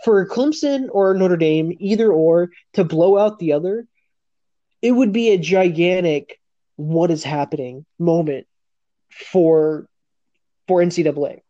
[0.04, 3.86] for Clemson or Notre Dame, either or, to blow out the other,
[4.80, 6.38] it would be a gigantic
[6.76, 8.46] "what is happening" moment
[9.10, 9.88] for
[10.68, 11.40] for NCAA.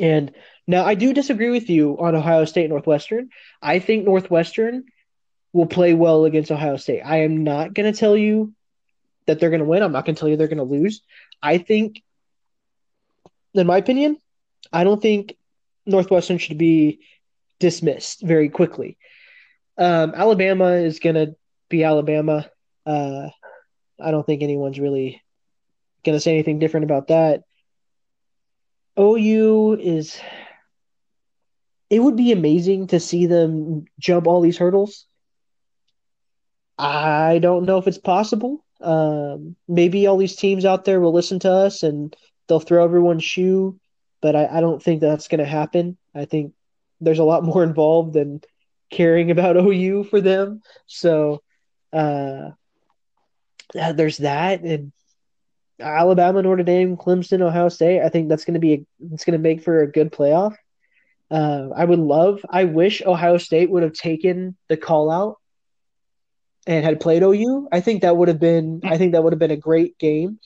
[0.00, 0.32] And
[0.66, 3.30] now I do disagree with you on Ohio State Northwestern.
[3.60, 4.84] I think Northwestern
[5.52, 7.02] will play well against Ohio State.
[7.02, 8.54] I am not going to tell you
[9.26, 9.82] that they're going to win.
[9.82, 11.02] I'm not going to tell you they're going to lose.
[11.42, 12.02] I think,
[13.54, 14.16] in my opinion,
[14.72, 15.36] I don't think
[15.84, 17.00] Northwestern should be
[17.58, 18.96] dismissed very quickly.
[19.76, 21.36] Um, Alabama is going to
[21.68, 22.48] be Alabama.
[22.86, 23.28] Uh,
[24.00, 25.22] I don't think anyone's really
[26.04, 27.42] going to say anything different about that.
[28.98, 30.20] OU is.
[31.90, 35.06] It would be amazing to see them jump all these hurdles.
[36.78, 38.64] I don't know if it's possible.
[38.80, 42.16] Um, maybe all these teams out there will listen to us and
[42.48, 43.78] they'll throw everyone's shoe,
[44.20, 45.96] but I, I don't think that's going to happen.
[46.14, 46.54] I think
[47.00, 48.40] there's a lot more involved than
[48.90, 50.62] caring about OU for them.
[50.86, 51.42] So
[51.92, 52.50] uh,
[53.74, 54.92] there's that, and
[55.82, 58.02] Alabama, Notre Dame, Clemson, Ohio State.
[58.02, 60.54] I think that's going to be a, it's going to make for a good playoff.
[61.30, 62.44] Uh, I would love.
[62.48, 65.38] I wish Ohio State would have taken the call out
[66.66, 67.68] and had played OU.
[67.72, 68.80] I think that would have been.
[68.84, 70.38] I think that would have been a great game.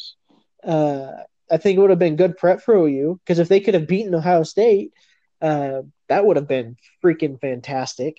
[0.63, 1.13] Uh,
[1.51, 3.87] I think it would have been good prep for OU because if they could have
[3.87, 4.93] beaten Ohio State,
[5.41, 8.19] uh, that would have been freaking fantastic.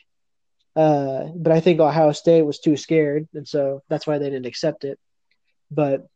[0.75, 4.45] Uh, but I think Ohio State was too scared, and so that's why they didn't
[4.45, 4.99] accept it.
[5.71, 6.07] But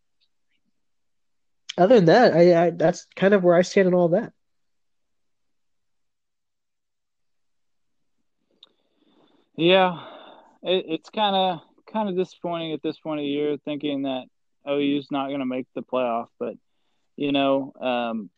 [1.78, 4.34] other than that, I, I that's kind of where I stand on all that.
[9.56, 10.00] Yeah,
[10.64, 11.62] it, it's kind of
[11.92, 14.26] kind of disappointing at this point of the year, thinking that
[14.68, 16.28] OU's not going to make the playoff.
[16.40, 16.56] But
[17.16, 18.30] you know, um,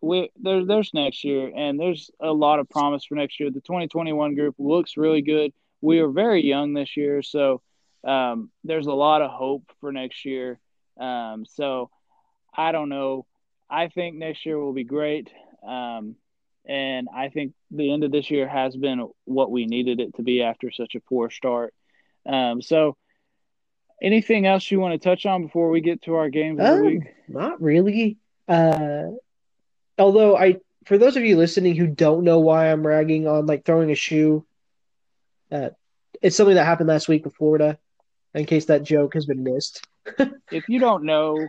[0.00, 3.50] we there, there's next year, and there's a lot of promise for next year.
[3.50, 5.52] The 2021 group looks really good.
[5.80, 7.60] We are very young this year, so
[8.04, 10.58] um, there's a lot of hope for next year.
[10.98, 11.90] Um, so
[12.56, 13.26] I don't know.
[13.68, 15.30] I think next year will be great.
[15.66, 16.16] Um,
[16.66, 20.22] and I think the end of this year has been what we needed it to
[20.22, 21.74] be after such a poor start.
[22.26, 22.96] Um, so,
[24.02, 26.72] anything else you want to touch on before we get to our games of the
[26.72, 27.02] Um, week?
[27.28, 28.16] not really.
[28.48, 29.08] Uh,
[29.98, 33.64] although I, for those of you listening who don't know why I'm ragging on like
[33.64, 34.44] throwing a shoe,
[35.50, 35.70] uh,
[36.22, 37.78] it's something that happened last week with Florida.
[38.34, 39.86] In case that joke has been missed.
[40.50, 41.46] If you don't know,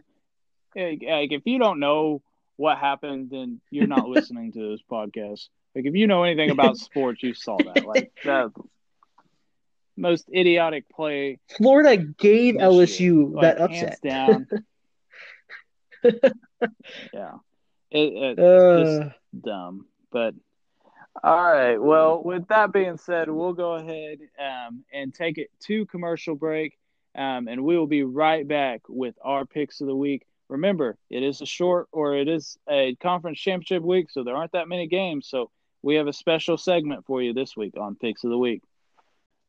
[0.75, 2.21] like like, if you don't know
[2.57, 5.47] what happened, then you're not listening to this podcast.
[5.75, 7.85] Like if you know anything about sports, you saw that.
[7.85, 8.51] Like the
[9.97, 13.33] most idiotic play Florida gave LSU.
[13.33, 14.01] Like, that upset.
[14.01, 14.47] down.
[17.13, 17.33] yeah,
[17.91, 19.87] it, it, Uh, just dumb.
[20.11, 20.35] But
[21.23, 21.77] all right.
[21.77, 26.77] Well, with that being said, we'll go ahead um, and take it to commercial break,
[27.15, 30.25] um, and we will be right back with our picks of the week.
[30.49, 34.51] Remember, it is a short or it is a conference championship week, so there aren't
[34.51, 35.27] that many games.
[35.27, 35.49] So
[35.81, 38.61] we have a special segment for you this week on picks of the week.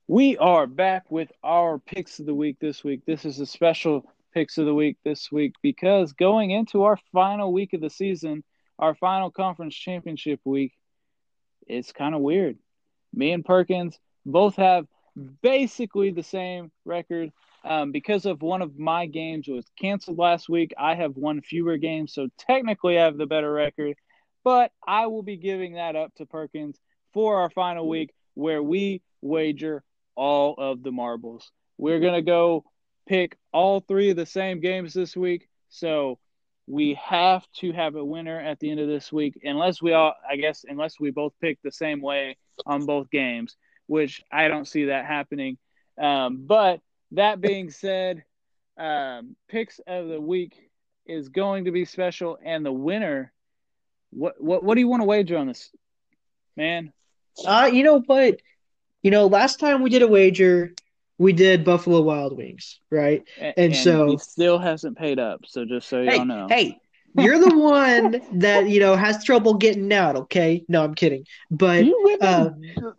[0.08, 3.04] We are back with our picks of the week this week.
[3.06, 7.52] This is a special picks of the week this week because going into our final
[7.52, 8.44] week of the season,
[8.78, 10.72] our final conference championship week,
[11.66, 12.58] it's kind of weird.
[13.12, 14.86] Me and Perkins both have
[15.42, 17.32] basically the same record.
[17.64, 21.78] Um, because of one of my games was canceled last week, I have won fewer
[21.78, 23.96] games, so technically I have the better record.
[24.44, 26.78] But I will be giving that up to Perkins
[27.12, 29.82] for our final week where we wager
[30.14, 31.50] all of the marbles.
[31.78, 32.64] We're going to go
[33.08, 35.48] pick all three of the same games this week.
[35.68, 36.18] So
[36.66, 40.14] we have to have a winner at the end of this week, unless we all,
[40.28, 43.56] I guess, unless we both pick the same way on both games,
[43.86, 45.58] which I don't see that happening.
[45.98, 46.80] Um, but
[47.12, 48.24] that being said,
[48.76, 50.70] um, picks of the week
[51.06, 53.32] is going to be special, and the winner.
[54.10, 55.70] What what what do you want to wager on this,
[56.56, 56.92] man?
[57.46, 58.40] uh, you know but
[59.02, 60.72] You know, last time we did a wager,
[61.18, 63.22] we did Buffalo Wild Wings, right?
[63.38, 65.42] A- And so- he still hasn't paid up.
[65.46, 66.78] So just so Hey, y'all know, hey,
[67.16, 70.16] you're the one that you know has trouble getting out.
[70.16, 71.24] Okay, no, I'm kidding.
[71.50, 72.50] But you live uh,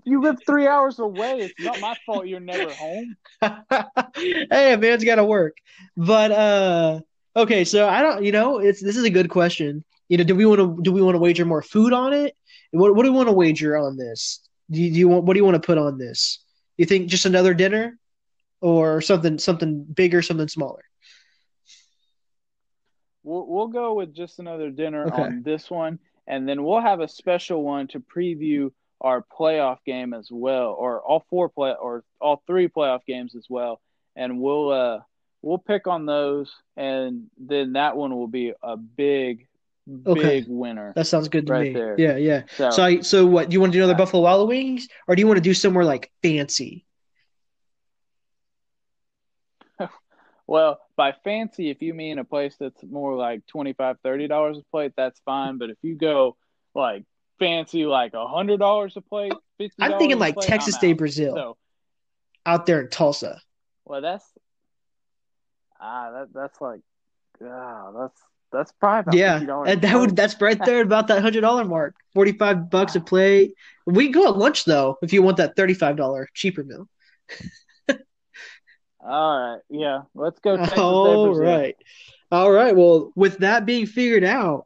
[0.03, 1.39] you live three hours away.
[1.41, 3.15] It's not my fault you're never home.
[4.15, 5.57] hey, a man's got to work.
[5.95, 6.99] But uh,
[7.35, 9.83] okay, so I don't, you know, it's this is a good question.
[10.09, 12.35] You know, do we want to do we want to wager more food on it?
[12.71, 14.41] What what do we want to wager on this?
[14.69, 16.39] Do you, do you want what do you want to put on this?
[16.77, 17.97] You think just another dinner,
[18.61, 20.83] or something something bigger, something smaller?
[23.27, 25.21] We'll we'll go with just another dinner Okay.
[25.21, 28.71] on this one, and then we'll have a special one to preview
[29.01, 33.45] our playoff game as well, or all four play or all three playoff games as
[33.49, 33.81] well,
[34.15, 34.99] and we'll uh
[35.41, 39.45] we'll pick on those, and then that one will be a big
[40.07, 40.39] Okay.
[40.39, 40.93] big winner.
[40.95, 41.73] That sounds good to Right me.
[41.73, 41.99] there.
[41.99, 42.43] Yeah, yeah.
[42.55, 43.49] So, So I, so what?
[43.49, 45.53] Do you want to do another Buffalo Wild Wings, or do you want to do
[45.53, 46.86] somewhere like fancy?
[50.47, 54.93] Well, by fancy, if you mean a place that's more like $25, $30 a plate,
[54.95, 55.57] that's fine.
[55.57, 56.37] But if you go
[56.73, 57.03] like
[57.37, 59.75] fancy, like hundred dollars a plate, fifty.
[59.81, 60.93] I'm thinking like plate, Texas de.
[60.93, 61.57] Brazil So
[62.45, 63.41] out there in Tulsa.
[63.85, 64.25] Well, that's
[65.79, 66.81] ah, that that's like,
[67.43, 68.21] ah, that's
[68.51, 71.95] that's probably yeah, $50 that would that's right there about that hundred dollar mark.
[72.13, 73.53] Forty five bucks a plate.
[73.85, 76.87] We go at lunch though if you want that thirty five dollar cheaper meal.
[78.99, 80.57] All right, yeah, let's go.
[80.57, 81.75] Texas All right.
[82.31, 82.75] All right.
[82.75, 84.65] Well, with that being figured out,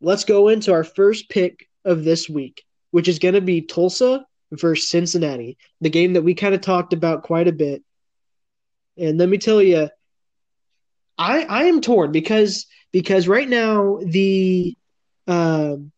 [0.00, 4.26] let's go into our first pick of this week, which is going to be Tulsa
[4.52, 7.82] versus Cincinnati, the game that we kind of talked about quite a bit.
[8.98, 9.88] And let me tell you,
[11.18, 14.76] I I am torn because because right now the
[15.26, 15.92] um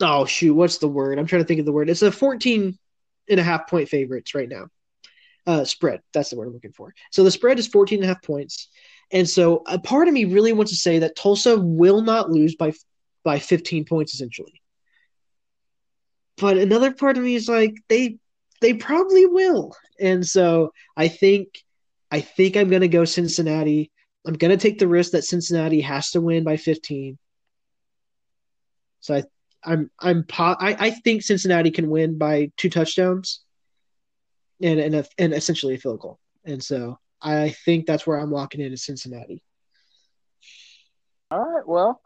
[0.00, 1.18] oh shoot, what's the word?
[1.18, 1.90] I'm trying to think of the word.
[1.90, 2.78] It's a 14
[3.30, 4.68] and a half point favorites right now.
[5.48, 6.02] Uh, spread.
[6.12, 6.92] That's the word I'm looking for.
[7.10, 8.68] So the spread is 14 and a half points.
[9.10, 12.54] And so a part of me really wants to say that Tulsa will not lose
[12.54, 12.74] by
[13.24, 14.60] by 15 points essentially.
[16.36, 18.18] But another part of me is like they
[18.60, 19.74] they probably will.
[19.98, 21.64] And so I think
[22.10, 23.90] I think I'm going to go Cincinnati.
[24.26, 27.16] I'm going to take the risk that Cincinnati has to win by 15.
[29.00, 29.22] So I
[29.64, 33.40] I'm I'm po- I, I think Cincinnati can win by two touchdowns
[34.62, 36.18] and and, a, and essentially a field goal.
[36.44, 39.42] And so I think that's where I'm locking in is Cincinnati.
[41.30, 41.66] All right.
[41.66, 42.00] Well,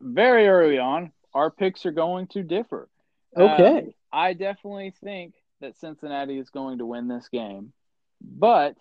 [0.00, 2.88] very early on, our picks are going to differ.
[3.36, 3.78] Okay.
[3.78, 7.72] Um, I definitely think that Cincinnati is going to win this game,
[8.20, 8.76] but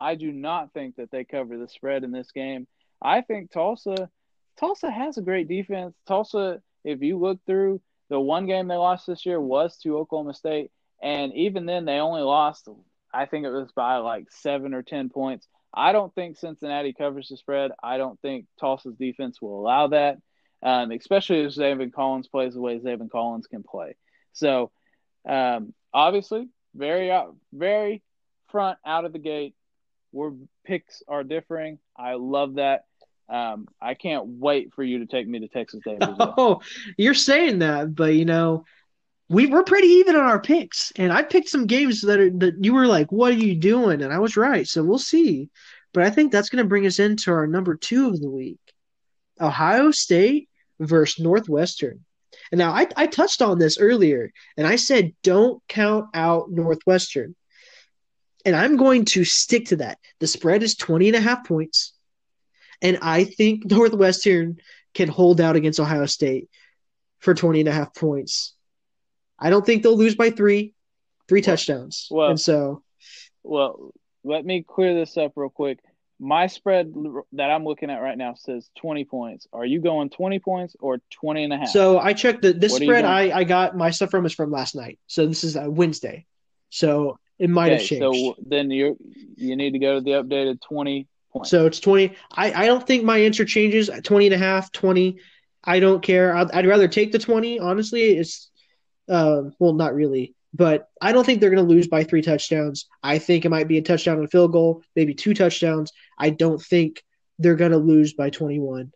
[0.00, 2.66] I do not think that they cover the spread in this game.
[3.02, 4.10] I think Tulsa,
[4.58, 5.94] Tulsa has a great defense.
[6.06, 10.34] Tulsa, if you look through the one game they lost this year was to Oklahoma
[10.34, 10.70] State,
[11.06, 12.68] and even then they only lost.
[13.14, 15.46] I think it was by like seven or ten points.
[15.72, 17.70] I don't think Cincinnati covers the spread.
[17.80, 20.18] I don't think Tulsa's defense will allow that,
[20.64, 23.94] um, especially if Zaven Collins plays the way Zaven Collins can play.
[24.32, 24.72] So,
[25.28, 27.16] um, obviously, very
[27.52, 28.02] very
[28.48, 29.54] front out of the gate.
[30.10, 30.32] Where
[30.64, 31.78] picks are differing.
[31.96, 32.84] I love that.
[33.28, 35.98] Um, I can't wait for you to take me to Texas de.
[36.36, 36.62] Oh,
[36.96, 38.64] you're saying that, but you know,
[39.28, 42.64] we were pretty even on our picks, and I picked some games that are that
[42.64, 44.66] you were like, "What are you doing?" and I was right.
[44.66, 45.50] So we'll see.
[45.92, 48.60] But I think that's going to bring us into our number two of the week:
[49.40, 50.48] Ohio State
[50.78, 52.04] versus Northwestern.
[52.52, 57.34] And now I, I touched on this earlier, and I said don't count out Northwestern.
[58.44, 59.98] And I'm going to stick to that.
[60.20, 61.92] The spread is 20 and a half points.
[62.80, 64.58] And I think Northwestern
[64.94, 66.48] can hold out against Ohio State
[67.18, 68.54] for 20 and a half points.
[69.38, 70.74] I don't think they'll lose by three,
[71.28, 72.08] three Well- touchdowns.
[72.10, 72.82] well- and so,
[73.42, 73.92] Well,
[74.24, 75.78] let me clear this up real quick.
[76.18, 76.92] My spread
[77.32, 79.46] that I'm looking at right now says 20 points.
[79.52, 81.68] Are you going 20 points or 20 and a half?
[81.68, 83.04] so I checked the this What spread?
[83.04, 84.98] I, I got my stuff from is from last night.
[85.06, 86.24] So this is uh, Wednesday.
[86.70, 88.02] So it might have changed.
[88.02, 88.96] so then you
[89.36, 91.50] you need to go to the updated 20 points.
[91.50, 92.14] So it's 20.
[92.32, 93.90] I, I don't think my answer changes.
[94.02, 95.18] 20 and a half, 20.
[95.64, 96.34] I don't care.
[96.34, 97.58] I'd, I'd rather take the 20.
[97.58, 98.50] Honestly, it's,
[99.08, 102.86] um, well, not really, but I don't think they're going to lose by three touchdowns.
[103.02, 105.92] I think it might be a touchdown and a field goal, maybe two touchdowns.
[106.18, 107.02] I don't think
[107.38, 108.92] they're going to lose by 21.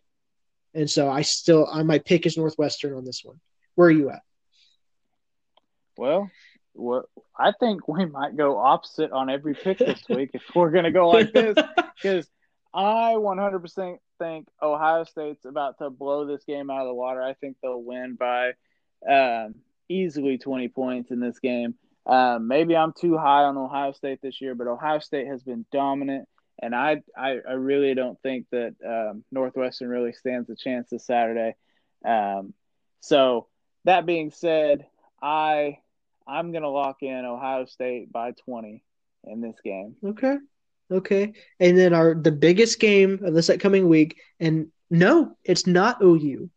[0.73, 3.39] And so I still, I my pick is Northwestern on this one.
[3.75, 4.21] Where are you at?
[5.97, 6.31] Well,
[7.37, 10.91] I think we might go opposite on every pick this week if we're going to
[10.91, 11.55] go like this
[11.95, 12.27] because
[12.73, 17.21] I 100% think Ohio State's about to blow this game out of the water.
[17.21, 18.53] I think they'll win by
[19.07, 19.55] um,
[19.91, 21.75] easily 20 points in this game.
[22.05, 25.65] Um, maybe I'm too high on Ohio State this year, but Ohio State has been
[25.71, 26.27] dominant,
[26.61, 31.05] and I I, I really don't think that um, Northwestern really stands a chance this
[31.05, 31.55] Saturday.
[32.03, 32.53] Um,
[33.01, 33.47] so
[33.85, 34.87] that being said,
[35.21, 35.77] I
[36.27, 38.83] I'm gonna lock in Ohio State by 20
[39.25, 39.95] in this game.
[40.03, 40.37] Okay.
[40.91, 41.33] Okay.
[41.59, 46.49] And then our the biggest game of this upcoming week, and no, it's not OU,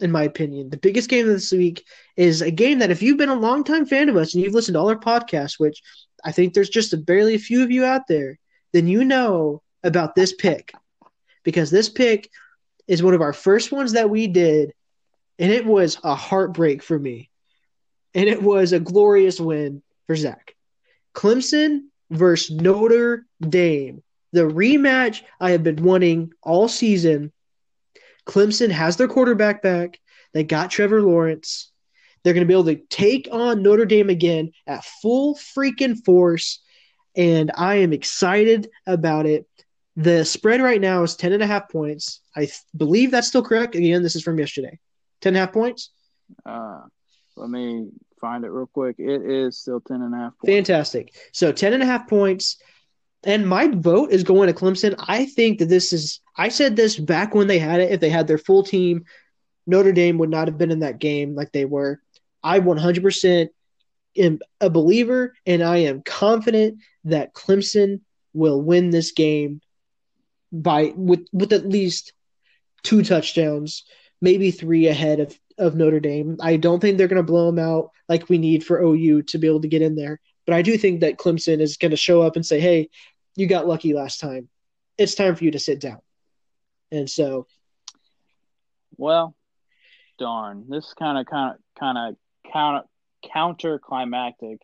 [0.00, 0.70] in my opinion.
[0.70, 1.84] The biggest game of this week
[2.16, 4.74] is a game that if you've been a longtime fan of us and you've listened
[4.74, 5.82] to all our podcasts, which
[6.24, 8.38] I think there's just a barely a few of you out there,
[8.72, 10.72] then you know about this pick.
[11.44, 12.30] Because this pick
[12.88, 14.72] is one of our first ones that we did,
[15.38, 17.30] and it was a heartbreak for me.
[18.14, 20.54] And it was a glorious win for Zach.
[21.14, 24.02] Clemson versus Notre Dame.
[24.32, 27.32] The rematch I have been wanting all season.
[28.26, 30.00] Clemson has their quarterback back.
[30.34, 31.70] They got Trevor Lawrence.
[32.22, 36.60] They're going to be able to take on Notre Dame again at full freaking force.
[37.16, 39.46] And I am excited about it.
[39.94, 42.20] The spread right now is 10 and a half points.
[42.34, 43.74] I th- believe that's still correct.
[43.74, 44.78] Again, this is from yesterday.
[45.22, 45.90] 10 and a half points.
[46.44, 46.80] Uh,
[47.36, 47.88] let me
[48.20, 48.96] find it real quick.
[48.98, 50.52] It is still 10 and a half points.
[50.52, 51.14] Fantastic.
[51.32, 52.58] So 10 and a half points.
[53.26, 54.94] And my vote is going to Clemson.
[55.08, 57.90] I think that this is, I said this back when they had it.
[57.90, 59.04] If they had their full team,
[59.66, 62.00] Notre Dame would not have been in that game like they were.
[62.44, 63.48] I 100%
[64.16, 68.00] am a believer and I am confident that Clemson
[68.32, 69.60] will win this game
[70.52, 72.12] by with with at least
[72.84, 73.84] two touchdowns,
[74.20, 76.36] maybe three ahead of, of Notre Dame.
[76.40, 79.38] I don't think they're going to blow them out like we need for OU to
[79.38, 80.20] be able to get in there.
[80.46, 82.88] But I do think that Clemson is going to show up and say, "Hey,
[83.36, 84.48] you got lucky last time.
[84.98, 86.00] It's time for you to sit down."
[86.90, 87.46] And so,
[88.96, 89.34] well,
[90.18, 92.86] darn, this kind of kind of kind of counter
[93.32, 94.60] counter climactic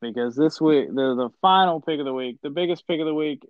[0.00, 3.14] because this week the the final pick of the week, the biggest pick of the
[3.14, 3.46] week.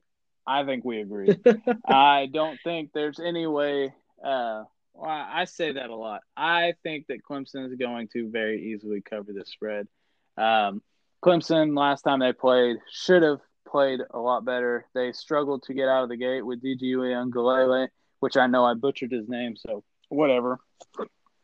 [0.47, 1.39] I think we agree.
[1.87, 3.95] I don't think there's any way.
[4.23, 6.23] Uh, well, I say that a lot.
[6.37, 9.87] I think that Clemson is going to very easily cover the spread.
[10.37, 10.83] Um,
[11.25, 14.87] Clemson last time they played should have played a lot better.
[14.95, 17.89] They struggled to get out of the gate with DJ Uiagalelei,
[18.21, 20.59] which I know I butchered his name, so whatever.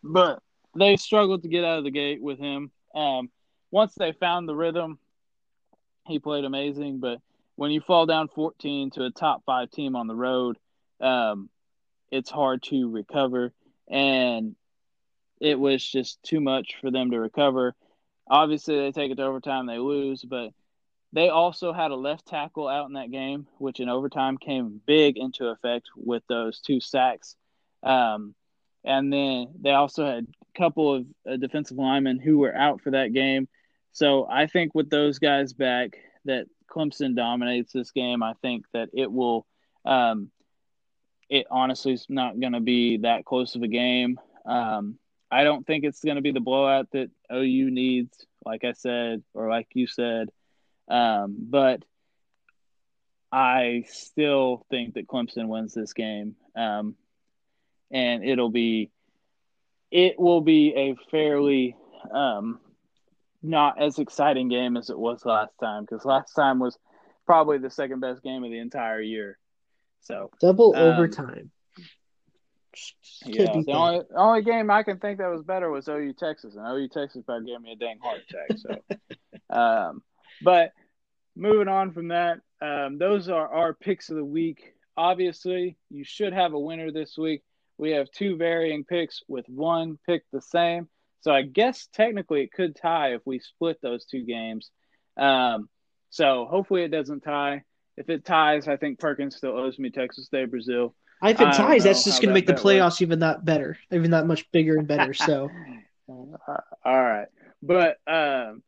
[0.02, 0.40] But
[0.76, 2.70] they struggled to get out of the gate with him.
[2.94, 3.30] Um,
[3.70, 4.98] once they found the rhythm,
[6.06, 7.00] he played amazing.
[7.00, 7.18] But
[7.56, 10.58] when you fall down 14 to a top five team on the road,
[11.00, 11.48] um,
[12.10, 13.52] it's hard to recover.
[13.88, 14.54] And
[15.40, 17.74] it was just too much for them to recover.
[18.30, 20.50] Obviously, they take it to overtime, they lose, but
[21.18, 25.18] they also had a left tackle out in that game, which in overtime came big
[25.18, 27.34] into effect with those two sacks.
[27.82, 28.36] Um,
[28.84, 32.92] and then they also had a couple of uh, defensive linemen who were out for
[32.92, 33.48] that game.
[33.90, 35.96] So I think with those guys back,
[36.26, 38.22] that Clemson dominates this game.
[38.22, 39.44] I think that it will.
[39.84, 40.30] Um,
[41.28, 44.20] it honestly is not going to be that close of a game.
[44.46, 45.00] Um,
[45.32, 49.24] I don't think it's going to be the blowout that OU needs, like I said,
[49.34, 50.28] or like you said.
[50.89, 51.84] Um, but
[53.30, 56.36] I still think that Clemson wins this game.
[56.57, 56.97] Um,
[57.91, 58.91] and it'll be
[59.91, 61.76] it will be a fairly
[62.12, 62.61] um,
[63.43, 66.78] not as exciting game as it was last time because last time was
[67.26, 69.39] probably the second best game of the entire year.
[70.01, 71.51] So double um, overtime.
[73.24, 76.64] Yeah, the only, only game I can think that was better was OU Texas, and
[76.66, 78.59] OU Texas about gave me a dang heart attack.
[78.59, 79.01] So,
[79.59, 80.03] um,
[80.43, 80.72] but
[81.36, 84.74] moving on from that, um, those are our picks of the week.
[84.97, 87.43] Obviously, you should have a winner this week
[87.78, 90.89] we have two varying picks with one pick the same.
[91.20, 94.70] So I guess technically it could tie if we split those two games.
[95.16, 95.68] Um,
[96.11, 97.62] so hopefully it doesn't tie.
[97.97, 100.95] If it ties, I think Perkins still owes me Texas de Brazil.
[101.22, 103.03] If it ties, that's just going to make the playoffs works.
[103.03, 105.14] even that better, even that much bigger and better.
[105.14, 105.51] So,
[106.09, 106.32] all
[106.84, 107.26] right.
[107.61, 108.62] But um,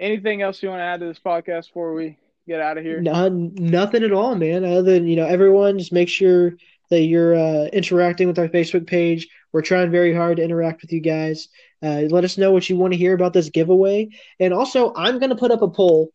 [0.00, 2.16] anything else you want to add to this podcast before we
[2.48, 3.00] get out of here?
[3.00, 4.64] No, nothing at all, man.
[4.64, 6.54] Other than you know, everyone just make sure
[6.88, 9.28] that you're uh, interacting with our Facebook page.
[9.52, 11.48] We're trying very hard to interact with you guys.
[11.82, 14.08] Uh, let us know what you want to hear about this giveaway.
[14.40, 16.10] And also, I'm going to put up a poll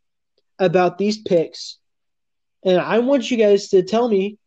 [0.59, 1.77] about these picks.
[2.63, 4.37] And I want you guys to tell me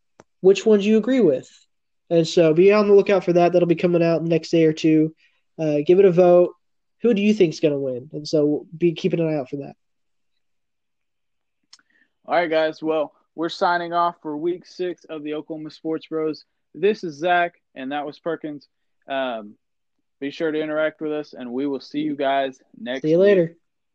[0.41, 1.49] which ones you agree with.
[2.11, 3.53] And so be on the lookout for that.
[3.53, 5.15] That'll be coming out the next day or two.
[5.59, 6.55] Uh, give it a vote.
[7.03, 8.11] Who do you think is going to win?
[8.13, 9.75] And so be keeping an eye out for that.
[12.25, 12.83] All right, guys.
[12.83, 16.45] Well, we're signing off for week six of the Oklahoma Sports Bros.
[16.75, 18.69] This is Zach, and that was Perkins.
[19.09, 19.55] Um,
[20.21, 23.03] be sure to interact with us, and we will see you guys next.
[23.03, 23.45] See you later.
[23.45, 23.57] Week.